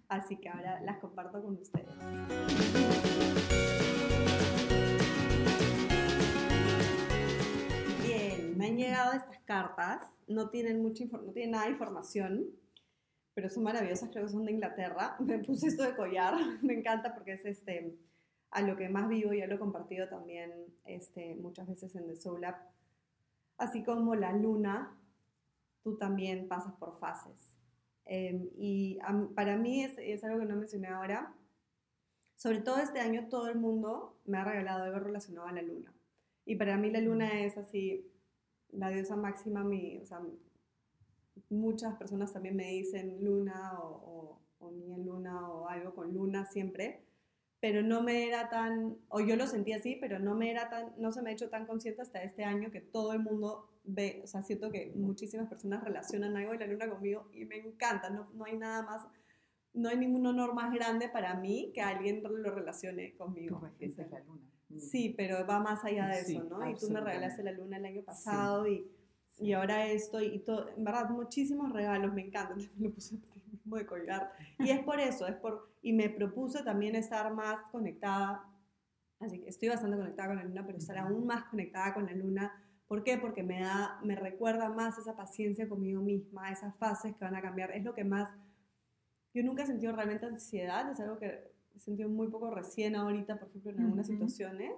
Así 0.10 0.36
que 0.36 0.50
ahora 0.50 0.82
las 0.82 0.98
comparto 0.98 1.42
con 1.42 1.54
ustedes. 1.54 1.88
Bien, 8.04 8.58
me 8.58 8.68
han 8.68 8.76
llegado 8.76 9.14
estas 9.14 9.40
cartas. 9.46 10.06
No 10.28 10.50
tienen, 10.50 10.82
mucha 10.82 11.06
no 11.06 11.32
tienen 11.32 11.52
nada 11.52 11.68
de 11.68 11.72
información 11.72 12.60
pero 13.34 13.50
son 13.50 13.64
maravillosas, 13.64 14.10
creo 14.10 14.26
que 14.26 14.32
son 14.32 14.46
de 14.46 14.52
Inglaterra. 14.52 15.16
Me 15.20 15.40
puse 15.40 15.68
esto 15.68 15.84
de 15.84 15.96
collar, 15.96 16.36
me 16.62 16.74
encanta 16.74 17.14
porque 17.14 17.34
es 17.34 17.46
este, 17.46 17.98
a 18.50 18.62
lo 18.62 18.76
que 18.76 18.90
más 18.90 19.08
vivo, 19.08 19.34
ya 19.34 19.48
lo 19.48 19.56
he 19.56 19.60
compartido 19.60 20.08
también 20.08 20.52
este, 20.86 21.36
muchas 21.36 21.68
veces 21.68 21.96
en 21.96 22.08
The 22.08 22.16
Soul 22.16 22.44
App. 22.44 22.60
Así 23.58 23.84
como 23.84 24.16
la 24.16 24.34
luna, 24.34 24.98
tú 25.84 25.98
también 25.98 26.48
pasas 26.48 26.74
por 26.74 27.00
fases. 27.00 27.56
Em, 28.06 28.50
y 28.58 29.00
para 29.36 29.56
mí 29.56 29.84
es, 29.84 29.98
es, 29.98 30.24
algo 30.24 30.40
que 30.40 30.46
no 30.46 30.56
mencioné 30.56 30.88
ahora. 30.88 31.34
Sobre 32.36 32.60
todo 32.60 32.78
este 32.80 33.00
año 33.00 33.28
todo 33.30 33.48
el 33.48 33.58
mundo 33.58 34.18
me 34.26 34.40
ha 34.40 34.44
regalado 34.44 34.84
algo 34.84 35.00
relacionado 35.00 35.48
a 35.48 35.52
la 35.52 35.62
luna. 35.62 35.94
Y 36.46 36.56
para 36.56 36.76
mí 36.76 36.90
la 36.90 37.00
luna 37.00 37.42
es 37.42 37.58
así, 37.58 38.12
la 38.72 38.90
diosa 38.90 39.16
máxima, 39.16 39.64
mi, 39.64 40.00
o 40.00 40.06
sea, 40.06 40.20
muchas 41.50 41.96
personas 41.96 42.34
también 42.34 42.56
me 42.56 42.68
dicen 42.68 43.24
luna 43.24 43.80
o, 43.80 44.40
o, 44.60 44.72
niña 44.72 44.98
luna 44.98 45.50
o 45.50 45.68
algo 45.68 45.94
con 45.94 46.14
luna 46.14 46.46
siempre, 46.46 47.04
pero 47.60 47.82
no 47.82 48.02
me 48.02 48.28
era 48.28 48.50
tan, 48.50 48.98
o 49.10 49.20
yo 49.20 49.36
lo 49.36 49.48
sentí 49.48 49.74
así, 49.74 49.98
pero 50.00 50.20
no 50.20 50.36
me 50.36 50.50
era 50.50 50.70
tan, 50.70 50.94
no 50.98 51.12
se 51.12 51.22
me 51.22 51.30
ha 51.30 51.34
hecho 51.34 51.50
tan 51.50 51.66
consciente 51.66 52.02
hasta 52.02 52.24
este 52.24 52.44
año 52.44 52.72
que 52.72 52.82
todo 52.82 53.14
el 53.14 53.20
mundo 53.20 53.70
ve, 53.84 54.22
o 54.24 54.28
sea, 54.28 54.44
siento 54.44 54.72
que 54.72 54.94
muchísimas 54.96 55.48
personas 55.48 55.84
relacionan 55.84 56.38
algo 56.38 56.52
de 56.54 56.60
la 56.60 56.68
luna 56.68 56.90
conmigo 56.90 57.30
y 57.34 57.46
me 57.46 57.58
encanta, 57.58 58.10
no, 58.10 58.30
no 58.34 58.46
hay 58.46 58.58
nada 58.58 58.84
más, 58.84 59.08
no 59.74 59.90
hay 59.90 59.98
ningún 59.98 60.26
honor 60.26 60.54
más 60.54 60.74
grande 60.74 61.10
para 61.10 61.36
mí 61.36 61.72
que 61.74 61.82
alguien 61.82 62.24
lo 62.24 62.52
relacione 62.52 63.14
conmigo. 63.16 63.62
es 63.80 63.98
la 63.98 64.20
luna. 64.20 64.52
Sí, 64.78 65.14
pero 65.18 65.46
va 65.46 65.60
más 65.60 65.84
allá 65.84 66.08
de 66.08 66.22
eso, 66.22 66.44
¿no? 66.44 66.70
Y 66.70 66.76
tú 66.76 66.90
me 66.90 67.02
regalaste 67.02 67.44
la 67.44 67.52
luna 67.52 67.78
el 67.78 67.86
año 67.86 68.04
pasado 68.04 68.68
y 68.68 68.90
y 69.42 69.54
ahora 69.54 69.88
esto 69.88 70.22
y 70.22 70.40
todo, 70.40 70.70
en 70.78 70.84
verdad, 70.84 71.10
muchísimos 71.10 71.72
regalos, 71.74 72.14
me 72.14 72.28
encantan, 72.28 72.58
me 72.78 72.88
lo 72.88 72.94
puse 72.94 73.20
mismo 73.52 73.76
de 73.76 73.86
colgar. 73.86 74.32
Y 74.60 74.70
es 74.70 74.84
por 74.84 75.00
eso, 75.00 75.28
es 75.28 75.36
por, 75.36 75.74
y 75.82 75.94
me 75.94 76.10
propuse 76.10 76.64
también 76.64 76.96
estar 76.96 77.34
más 77.34 77.62
conectada, 77.72 78.46
así 79.20 79.40
que 79.40 79.50
estoy 79.50 79.70
bastante 79.70 79.98
conectada 79.98 80.30
con 80.30 80.38
la 80.38 80.44
luna, 80.44 80.66
pero 80.66 80.78
estar 80.78 80.98
aún 80.98 81.26
más 81.26 81.46
conectada 81.46 81.94
con 81.94 82.06
la 82.06 82.14
luna. 82.14 82.64
¿Por 82.88 83.04
qué? 83.04 83.18
Porque 83.18 83.42
me 83.42 83.62
da, 83.62 84.00
me 84.04 84.16
recuerda 84.16 84.70
más 84.70 84.98
esa 84.98 85.16
paciencia 85.16 85.68
conmigo 85.68 86.02
misma, 86.02 86.52
esas 86.52 86.76
fases 86.78 87.16
que 87.16 87.26
van 87.26 87.36
a 87.36 87.42
cambiar. 87.42 87.72
Es 87.72 87.84
lo 87.84 87.94
que 87.94 88.04
más, 88.04 88.30
yo 89.34 89.44
nunca 89.44 89.64
he 89.64 89.66
sentido 89.66 89.94
realmente 89.94 90.26
ansiedad, 90.26 90.90
es 90.92 91.00
algo 91.00 91.18
que 91.18 91.52
he 91.74 91.80
sentido 91.80 92.10
muy 92.10 92.28
poco 92.28 92.52
recién 92.52 92.96
ahorita, 92.96 93.40
por 93.40 93.48
ejemplo, 93.48 93.72
en 93.72 93.80
algunas 93.82 94.08
situaciones, 94.08 94.74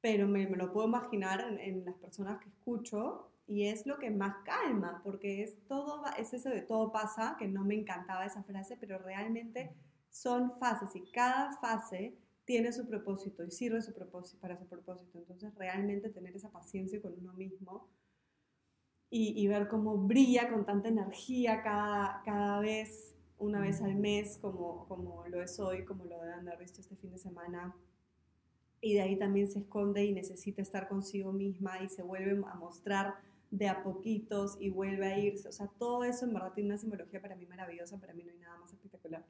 pero 0.00 0.26
me, 0.26 0.46
me, 0.46 0.56
lo 0.56 0.72
puedo 0.72 0.88
imaginar 0.88 1.40
en, 1.40 1.58
en 1.58 1.84
las 1.84 1.94
personas 1.96 2.40
que 2.40 2.48
escucho 2.48 3.30
y 3.46 3.66
es 3.66 3.86
lo 3.86 3.98
que 3.98 4.10
más 4.10 4.36
calma, 4.44 5.00
porque 5.04 5.42
es 5.42 5.58
todo, 5.66 6.02
es 6.18 6.32
eso 6.32 6.48
de 6.48 6.62
todo 6.62 6.92
pasa, 6.92 7.36
que 7.38 7.46
no 7.46 7.64
me 7.64 7.74
encantaba 7.74 8.24
esa 8.24 8.42
frase, 8.42 8.76
pero 8.78 8.98
realmente 8.98 9.74
son 10.08 10.58
fases 10.58 10.94
y 10.96 11.10
cada 11.10 11.52
fase 11.58 12.16
tiene 12.44 12.72
su 12.72 12.86
propósito 12.86 13.44
y 13.44 13.50
sirve 13.50 13.82
su 13.82 13.92
propósito, 13.92 14.40
para 14.40 14.56
su 14.56 14.66
propósito. 14.66 15.18
Entonces, 15.18 15.54
realmente 15.56 16.10
tener 16.10 16.34
esa 16.36 16.50
paciencia 16.50 17.00
con 17.00 17.14
uno 17.18 17.32
mismo 17.34 17.88
y, 19.10 19.46
ver 19.46 19.68
cómo 19.68 19.96
brilla 19.96 20.50
con 20.50 20.64
tanta 20.64 20.88
energía 20.88 21.62
cada, 21.62 22.20
cada 22.24 22.58
vez, 22.58 23.14
una 23.38 23.60
vez 23.60 23.80
al 23.80 23.94
mes, 23.94 24.38
como, 24.38 24.88
como 24.88 25.24
lo 25.28 25.40
es 25.40 25.60
hoy, 25.60 25.84
como 25.84 26.04
lo 26.04 26.20
deben 26.20 26.48
haber 26.48 26.58
visto 26.58 26.80
este 26.80 26.96
fin 26.96 27.12
de 27.12 27.18
semana. 27.18 27.76
Y 28.80 28.94
de 28.94 29.02
ahí 29.02 29.16
también 29.16 29.48
se 29.48 29.60
esconde 29.60 30.04
y 30.04 30.12
necesita 30.12 30.62
estar 30.62 30.88
consigo 30.88 31.32
misma 31.32 31.80
y 31.80 31.88
se 31.88 32.02
vuelve 32.02 32.42
a 32.50 32.54
mostrar 32.54 33.14
de 33.54 33.68
a 33.68 33.84
poquitos 33.84 34.56
y 34.60 34.68
vuelve 34.68 35.06
a 35.06 35.18
irse. 35.18 35.48
O 35.48 35.52
sea, 35.52 35.68
todo 35.78 36.02
eso 36.02 36.24
en 36.26 36.34
verdad 36.34 36.52
tiene 36.52 36.70
una 36.70 36.78
simbología 36.78 37.22
para 37.22 37.36
mí 37.36 37.46
maravillosa. 37.46 38.00
Para 38.00 38.12
mí 38.12 38.24
no 38.24 38.32
hay 38.32 38.38
nada 38.38 38.58
más 38.58 38.72
espectacular 38.72 39.24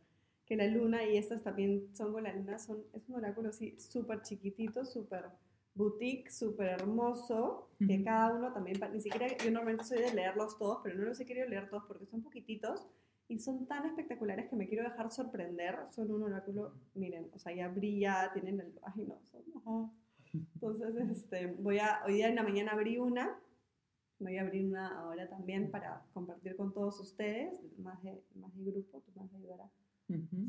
que 0.46 0.56
la 0.56 0.66
luna. 0.66 1.04
Y 1.04 1.18
estas 1.18 1.42
también 1.42 1.94
son 1.94 2.12
con 2.12 2.22
la 2.22 2.32
luna. 2.32 2.58
Son, 2.58 2.82
es 2.94 3.06
un 3.08 3.16
oráculo 3.16 3.50
así 3.50 3.78
súper 3.78 4.22
chiquitito, 4.22 4.86
súper 4.86 5.26
boutique, 5.74 6.30
súper 6.30 6.68
hermoso. 6.68 7.68
Que 7.86 8.02
cada 8.02 8.34
uno 8.34 8.50
también, 8.54 8.80
ni 8.92 9.02
siquiera, 9.02 9.26
yo 9.36 9.50
normalmente 9.50 9.84
soy 9.84 9.98
de 9.98 10.14
leerlos 10.14 10.56
todos, 10.56 10.78
pero 10.82 10.96
no 10.96 11.04
los 11.04 11.20
he 11.20 11.26
querido 11.26 11.46
leer 11.46 11.68
todos 11.68 11.84
porque 11.86 12.06
son 12.06 12.22
poquititos. 12.22 12.86
Y 13.28 13.40
son 13.40 13.66
tan 13.66 13.84
espectaculares 13.84 14.48
que 14.48 14.56
me 14.56 14.66
quiero 14.68 14.84
dejar 14.84 15.10
sorprender. 15.10 15.76
Son 15.94 16.10
un 16.10 16.22
oráculo, 16.22 16.72
miren, 16.94 17.30
o 17.34 17.38
sea, 17.38 17.54
ya 17.54 17.68
brilla, 17.68 18.30
tienen 18.32 18.60
el... 18.60 18.72
Ay, 18.82 19.04
no, 19.06 19.20
son... 19.22 19.92
Entonces, 20.54 20.94
este, 21.10 21.46
voy 21.46 21.78
a, 21.78 22.00
hoy 22.06 22.14
día 22.14 22.28
en 22.28 22.36
la 22.36 22.42
mañana 22.42 22.72
abrí 22.72 22.98
una 22.98 23.38
voy 24.18 24.36
a 24.38 24.42
abrir 24.42 24.66
una 24.66 24.98
ahora 24.98 25.28
también 25.28 25.70
para 25.70 26.04
compartir 26.12 26.56
con 26.56 26.72
todos 26.72 27.00
ustedes, 27.00 27.60
más 27.78 28.02
de, 28.02 28.22
más 28.34 28.54
de 28.56 28.64
grupo, 28.64 29.00
tú 29.00 29.12
me 29.14 29.38
ayudarás. 29.38 29.70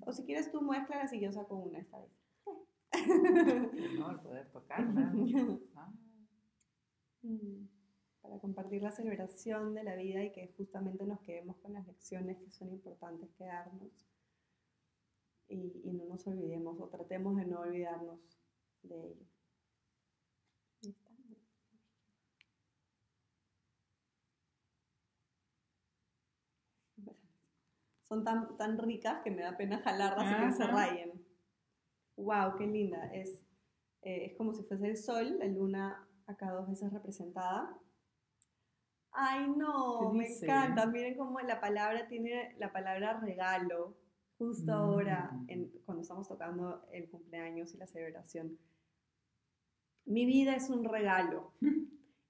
O 0.05 0.11
si 0.11 0.23
quieres 0.25 0.51
tú 0.51 0.61
muéstralas 0.61 1.13
y 1.13 1.19
yo 1.19 1.31
saco 1.31 1.55
una 1.55 1.79
esta 1.79 1.99
vez. 1.99 2.11
no, 3.97 4.11
el 4.11 4.19
poder 4.19 4.49
tocarla. 4.51 5.13
Ah. 5.75 5.91
Mm, 7.21 7.67
para 8.21 8.39
compartir 8.39 8.81
la 8.81 8.91
celebración 8.91 9.73
de 9.73 9.83
la 9.83 9.95
vida 9.95 10.23
y 10.23 10.31
que 10.31 10.53
justamente 10.55 11.05
nos 11.05 11.19
quedemos 11.21 11.57
con 11.57 11.73
las 11.73 11.85
lecciones 11.85 12.37
que 12.37 12.51
son 12.51 12.71
importantes 12.71 13.33
quedarnos 13.33 14.07
y, 15.47 15.81
y 15.83 15.93
no 15.93 16.05
nos 16.05 16.25
olvidemos 16.27 16.79
o 16.79 16.87
tratemos 16.87 17.35
de 17.35 17.45
no 17.45 17.59
olvidarnos 17.61 18.19
de 18.83 19.07
ello. 19.07 19.25
Son 28.07 28.23
tan, 28.23 28.55
tan 28.57 28.77
ricas 28.77 29.21
que 29.23 29.31
me 29.31 29.41
da 29.41 29.57
pena 29.57 29.79
jalarlas 29.79 30.31
y 30.31 30.45
que 30.45 30.51
se 30.53 30.67
rayen. 30.67 31.11
¡Wow! 32.17 32.55
¡Qué 32.57 32.65
linda! 32.67 33.11
Es, 33.13 33.43
eh, 34.03 34.25
es 34.27 34.37
como 34.37 34.53
si 34.53 34.63
fuese 34.63 34.87
el 34.87 34.95
sol, 34.97 35.37
la 35.39 35.45
luna 35.47 36.07
acá 36.27 36.51
dos 36.51 36.67
veces 36.69 36.93
representada. 36.93 37.77
¡Ay, 39.11 39.47
no! 39.55 40.11
Me 40.13 40.27
encanta. 40.27 40.85
Miren 40.85 41.17
cómo 41.17 41.39
la 41.41 41.59
palabra 41.59 42.07
tiene 42.07 42.55
la 42.59 42.71
palabra 42.71 43.19
regalo. 43.19 43.97
justo 44.37 44.73
ahora, 44.73 45.31
Mm. 45.31 45.45
en- 45.49 45.71
cuando 45.85 46.01
estamos 46.01 46.27
tocando 46.27 46.85
el 46.91 47.09
cumpleaños 47.09 47.73
y 47.73 47.77
la 47.77 47.87
celebración, 47.87 48.57
mi 50.05 50.25
vida 50.25 50.57
es 50.57 50.69
un 50.69 50.83
regalo 50.83 51.53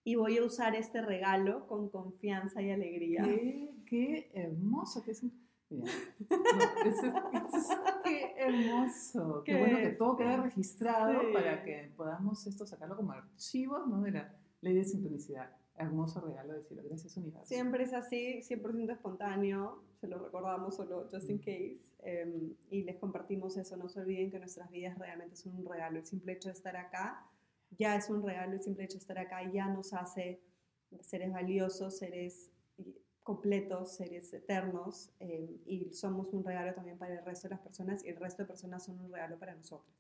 y 0.03 0.13
voy 0.13 0.37
a 0.37 0.43
usar 0.43 0.75
este 0.75 1.01
regalo 1.01 1.65
con 1.65 1.89
confianza 1.89 2.61
y 2.61 2.69
alegría. 2.69 3.23
Qué, 3.23 3.73
qué 3.87 4.31
hermoso 4.35 5.01
que 5.03 5.11
es. 5.13 5.23
un- 5.23 5.44
Mira, 5.69 5.91
no, 6.29 6.89
es- 6.89 7.03
es- 7.03 7.53
es- 7.55 7.77
qué 8.03 8.33
hermoso. 8.37 9.43
Qué, 9.43 9.53
Qué 9.53 9.59
bueno 9.59 9.77
que 9.77 9.89
todo 9.89 10.15
quede 10.17 10.37
registrado 10.37 11.19
Sí. 11.21 11.27
para 11.33 11.63
que 11.63 11.91
podamos 11.95 12.45
esto 12.47 12.65
sacarlo 12.65 12.95
como 12.95 13.11
archivos 13.13 13.87
¿no? 13.87 14.01
de 14.01 14.11
la 14.11 14.33
ley 14.61 14.75
de 14.75 14.83
sincronicidad. 14.85 15.49
Hermoso 15.77 16.21
regalo 16.21 16.53
decirlo. 16.53 16.83
Gracias, 16.85 17.17
universo. 17.17 17.45
Siempre 17.47 17.83
es 17.83 17.93
así, 17.93 18.41
100% 18.43 18.93
espontáneo, 18.93 19.83
se 19.99 20.07
lo 20.07 20.19
recordamos 20.19 20.75
solo 20.77 21.09
just 21.11 21.29
in 21.29 21.39
case, 21.39 21.81
eh, 22.03 22.53
y 22.69 22.83
les 22.83 22.95
compartimos 22.97 23.57
eso. 23.57 23.75
No 23.75 23.89
se 23.89 23.99
olviden 23.99 24.31
que 24.31 24.39
nuestras 24.39 24.69
vidas 24.71 24.97
realmente 24.97 25.35
son 25.35 25.55
un 25.57 25.65
regalo. 25.65 25.99
El 25.99 26.05
simple 26.05 26.31
hecho 26.33 26.47
de 26.47 26.53
estar 26.53 26.77
acá 26.77 27.27
ya 27.77 27.95
es 27.97 28.09
un 28.09 28.23
regalo, 28.23 28.53
el 28.53 28.61
simple 28.61 28.85
hecho 28.85 28.93
de 28.93 28.99
estar 29.01 29.17
acá 29.17 29.51
ya 29.51 29.67
nos 29.67 29.91
hace 29.93 30.39
seres 31.01 31.33
valiosos, 31.33 31.97
seres 31.97 32.49
completos, 33.25 33.95
seres 33.95 34.31
eternos, 34.33 35.09
eh, 35.19 35.59
y 35.65 35.91
somos 35.93 36.31
un 36.31 36.43
regalo 36.45 36.73
también 36.75 36.97
para 36.97 37.17
el 37.19 37.25
resto 37.25 37.47
de 37.49 37.55
las 37.55 37.61
personas, 37.63 38.05
y 38.05 38.09
el 38.09 38.17
resto 38.17 38.43
de 38.43 38.47
personas 38.47 38.85
son 38.85 38.99
un 39.01 39.11
regalo 39.11 39.37
para 39.39 39.55
nosotros. 39.55 39.93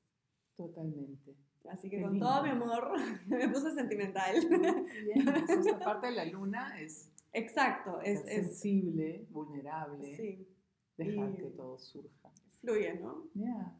Totalmente. 0.55 1.35
Así 1.69 1.89
que 1.89 1.97
Qué 1.97 2.03
con 2.03 2.11
lindo. 2.13 2.27
todo 2.27 2.43
mi 2.43 2.49
amor, 2.49 2.91
me 3.27 3.49
puse 3.49 3.71
sentimental. 3.73 4.35
Bien, 4.47 5.27
esta 5.49 5.79
parte 5.79 6.07
de 6.07 6.13
la 6.13 6.25
luna 6.25 6.79
es, 6.79 7.11
Exacto, 7.33 7.99
es, 8.01 8.19
ser 8.21 8.29
es 8.29 8.45
sensible, 8.45 9.25
vulnerable, 9.31 10.15
sí, 10.15 10.47
dejar 10.95 11.31
y- 11.31 11.37
que 11.37 11.49
todo 11.49 11.77
surja. 11.79 12.31
fluye, 12.61 12.93
¿no? 12.99 13.25
Yeah. 13.33 13.75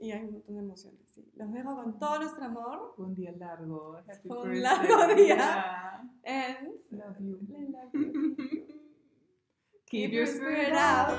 Y 0.00 0.10
hay 0.12 0.24
un 0.24 0.32
montón 0.32 0.54
de 0.54 0.60
emociones, 0.62 1.00
sí. 1.10 1.30
Los 1.34 1.52
dejo 1.52 1.74
con 1.76 1.98
todo 1.98 2.18
nuestro 2.20 2.44
amor. 2.44 2.94
Un 2.96 3.14
día 3.14 3.32
largo. 3.32 3.96
Happy 3.98 4.26
Fue 4.28 4.38
un 4.38 4.50
birthday. 4.50 4.62
largo 4.62 5.14
día. 5.14 5.36
Yeah. 5.36 6.10
And 6.24 6.68
Love 6.90 7.18
you. 7.20 7.38
I 7.54 7.64
love 7.70 7.92
you. 7.92 8.66
Keep 9.88 10.12
your 10.12 10.26
spirit 10.26 10.72
out. 10.72 11.16